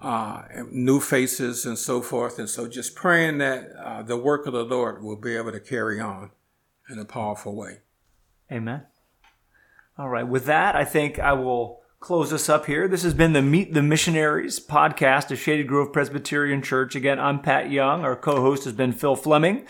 Uh, 0.00 0.42
new 0.70 1.00
faces 1.00 1.64
and 1.64 1.78
so 1.78 2.02
forth, 2.02 2.38
and 2.38 2.50
so 2.50 2.68
just 2.68 2.94
praying 2.94 3.38
that 3.38 3.70
uh, 3.82 4.02
the 4.02 4.18
work 4.18 4.46
of 4.46 4.52
the 4.52 4.62
Lord 4.62 5.02
will 5.02 5.16
be 5.16 5.34
able 5.34 5.50
to 5.50 5.60
carry 5.60 5.98
on 5.98 6.30
in 6.90 6.98
a 6.98 7.06
powerful 7.06 7.56
way. 7.56 7.78
Amen. 8.52 8.82
All 9.96 10.10
right. 10.10 10.26
With 10.26 10.44
that, 10.44 10.76
I 10.76 10.84
think 10.84 11.18
I 11.18 11.32
will 11.32 11.80
close 12.00 12.34
us 12.34 12.50
up 12.50 12.66
here. 12.66 12.86
This 12.86 13.02
has 13.02 13.14
been 13.14 13.32
the 13.32 13.40
Meet 13.40 13.72
the 13.72 13.82
Missionaries 13.82 14.60
podcast 14.60 15.30
of 15.30 15.38
Shady 15.38 15.64
Grove 15.64 15.90
Presbyterian 15.90 16.60
Church. 16.60 16.94
Again, 16.94 17.18
I'm 17.18 17.40
Pat 17.40 17.70
Young. 17.70 18.04
Our 18.04 18.14
co-host 18.14 18.64
has 18.64 18.74
been 18.74 18.92
Phil 18.92 19.16
Fleming. 19.16 19.66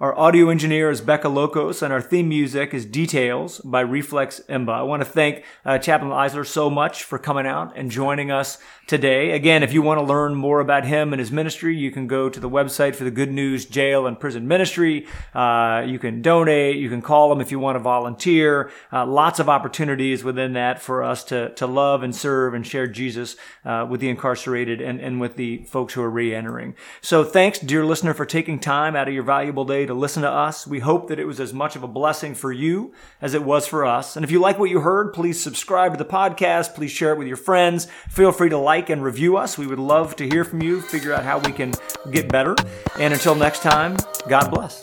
Our 0.00 0.16
audio 0.16 0.48
engineer 0.48 0.90
is 0.90 1.00
Becca 1.00 1.28
Locos, 1.28 1.82
and 1.82 1.92
our 1.92 2.00
theme 2.00 2.28
music 2.28 2.72
is 2.72 2.86
Details 2.86 3.58
by 3.64 3.80
Reflex 3.80 4.40
Imba. 4.48 4.70
I 4.70 4.82
want 4.82 5.02
to 5.02 5.08
thank 5.08 5.42
uh, 5.64 5.78
Chaplain 5.78 6.12
Isler 6.12 6.46
so 6.46 6.70
much 6.70 7.02
for 7.02 7.18
coming 7.18 7.48
out 7.48 7.76
and 7.76 7.90
joining 7.90 8.30
us 8.30 8.58
today. 8.86 9.32
Again, 9.32 9.64
if 9.64 9.72
you 9.72 9.82
want 9.82 9.98
to 9.98 10.04
learn 10.04 10.36
more 10.36 10.60
about 10.60 10.84
him 10.84 11.12
and 11.12 11.18
his 11.18 11.32
ministry, 11.32 11.76
you 11.76 11.90
can 11.90 12.06
go 12.06 12.30
to 12.30 12.38
the 12.38 12.48
website 12.48 12.94
for 12.94 13.02
the 13.02 13.10
Good 13.10 13.32
News 13.32 13.66
Jail 13.66 14.06
and 14.06 14.20
Prison 14.20 14.46
Ministry. 14.46 15.04
Uh, 15.34 15.84
you 15.84 15.98
can 15.98 16.22
donate. 16.22 16.76
You 16.76 16.88
can 16.88 17.02
call 17.02 17.32
him 17.32 17.40
if 17.40 17.50
you 17.50 17.58
want 17.58 17.74
to 17.74 17.80
volunteer. 17.80 18.70
Uh, 18.92 19.04
lots 19.04 19.40
of 19.40 19.48
opportunities 19.48 20.22
within 20.22 20.52
that 20.52 20.80
for 20.80 21.02
us 21.02 21.24
to, 21.24 21.52
to 21.56 21.66
love 21.66 22.04
and 22.04 22.14
serve 22.14 22.54
and 22.54 22.64
share 22.64 22.86
Jesus 22.86 23.34
uh, 23.64 23.84
with 23.90 24.00
the 24.00 24.08
incarcerated 24.08 24.80
and, 24.80 25.00
and 25.00 25.20
with 25.20 25.34
the 25.34 25.64
folks 25.64 25.94
who 25.94 26.02
are 26.02 26.10
re-entering. 26.10 26.76
So 27.00 27.24
thanks, 27.24 27.58
dear 27.58 27.84
listener, 27.84 28.14
for 28.14 28.24
taking 28.24 28.60
time 28.60 28.94
out 28.94 29.08
of 29.08 29.12
your 29.12 29.24
valuable 29.24 29.64
day 29.64 29.87
to 29.88 29.94
listen 29.94 30.22
to 30.22 30.30
us. 30.30 30.66
We 30.66 30.78
hope 30.78 31.08
that 31.08 31.18
it 31.18 31.26
was 31.26 31.40
as 31.40 31.52
much 31.52 31.76
of 31.76 31.82
a 31.82 31.88
blessing 31.88 32.34
for 32.34 32.52
you 32.52 32.92
as 33.20 33.34
it 33.34 33.42
was 33.42 33.66
for 33.66 33.84
us. 33.84 34.16
And 34.16 34.24
if 34.24 34.30
you 34.30 34.40
like 34.40 34.58
what 34.58 34.70
you 34.70 34.80
heard, 34.80 35.12
please 35.12 35.40
subscribe 35.42 35.92
to 35.92 35.98
the 35.98 36.08
podcast. 36.08 36.74
Please 36.74 36.92
share 36.92 37.12
it 37.12 37.18
with 37.18 37.26
your 37.26 37.36
friends. 37.36 37.88
Feel 38.08 38.32
free 38.32 38.48
to 38.50 38.58
like 38.58 38.90
and 38.90 39.02
review 39.02 39.36
us. 39.36 39.58
We 39.58 39.66
would 39.66 39.78
love 39.78 40.16
to 40.16 40.28
hear 40.28 40.44
from 40.44 40.62
you, 40.62 40.80
figure 40.80 41.12
out 41.12 41.24
how 41.24 41.38
we 41.38 41.52
can 41.52 41.72
get 42.10 42.28
better. 42.28 42.54
And 42.98 43.12
until 43.12 43.34
next 43.34 43.62
time, 43.62 43.96
God 44.28 44.50
bless. 44.50 44.78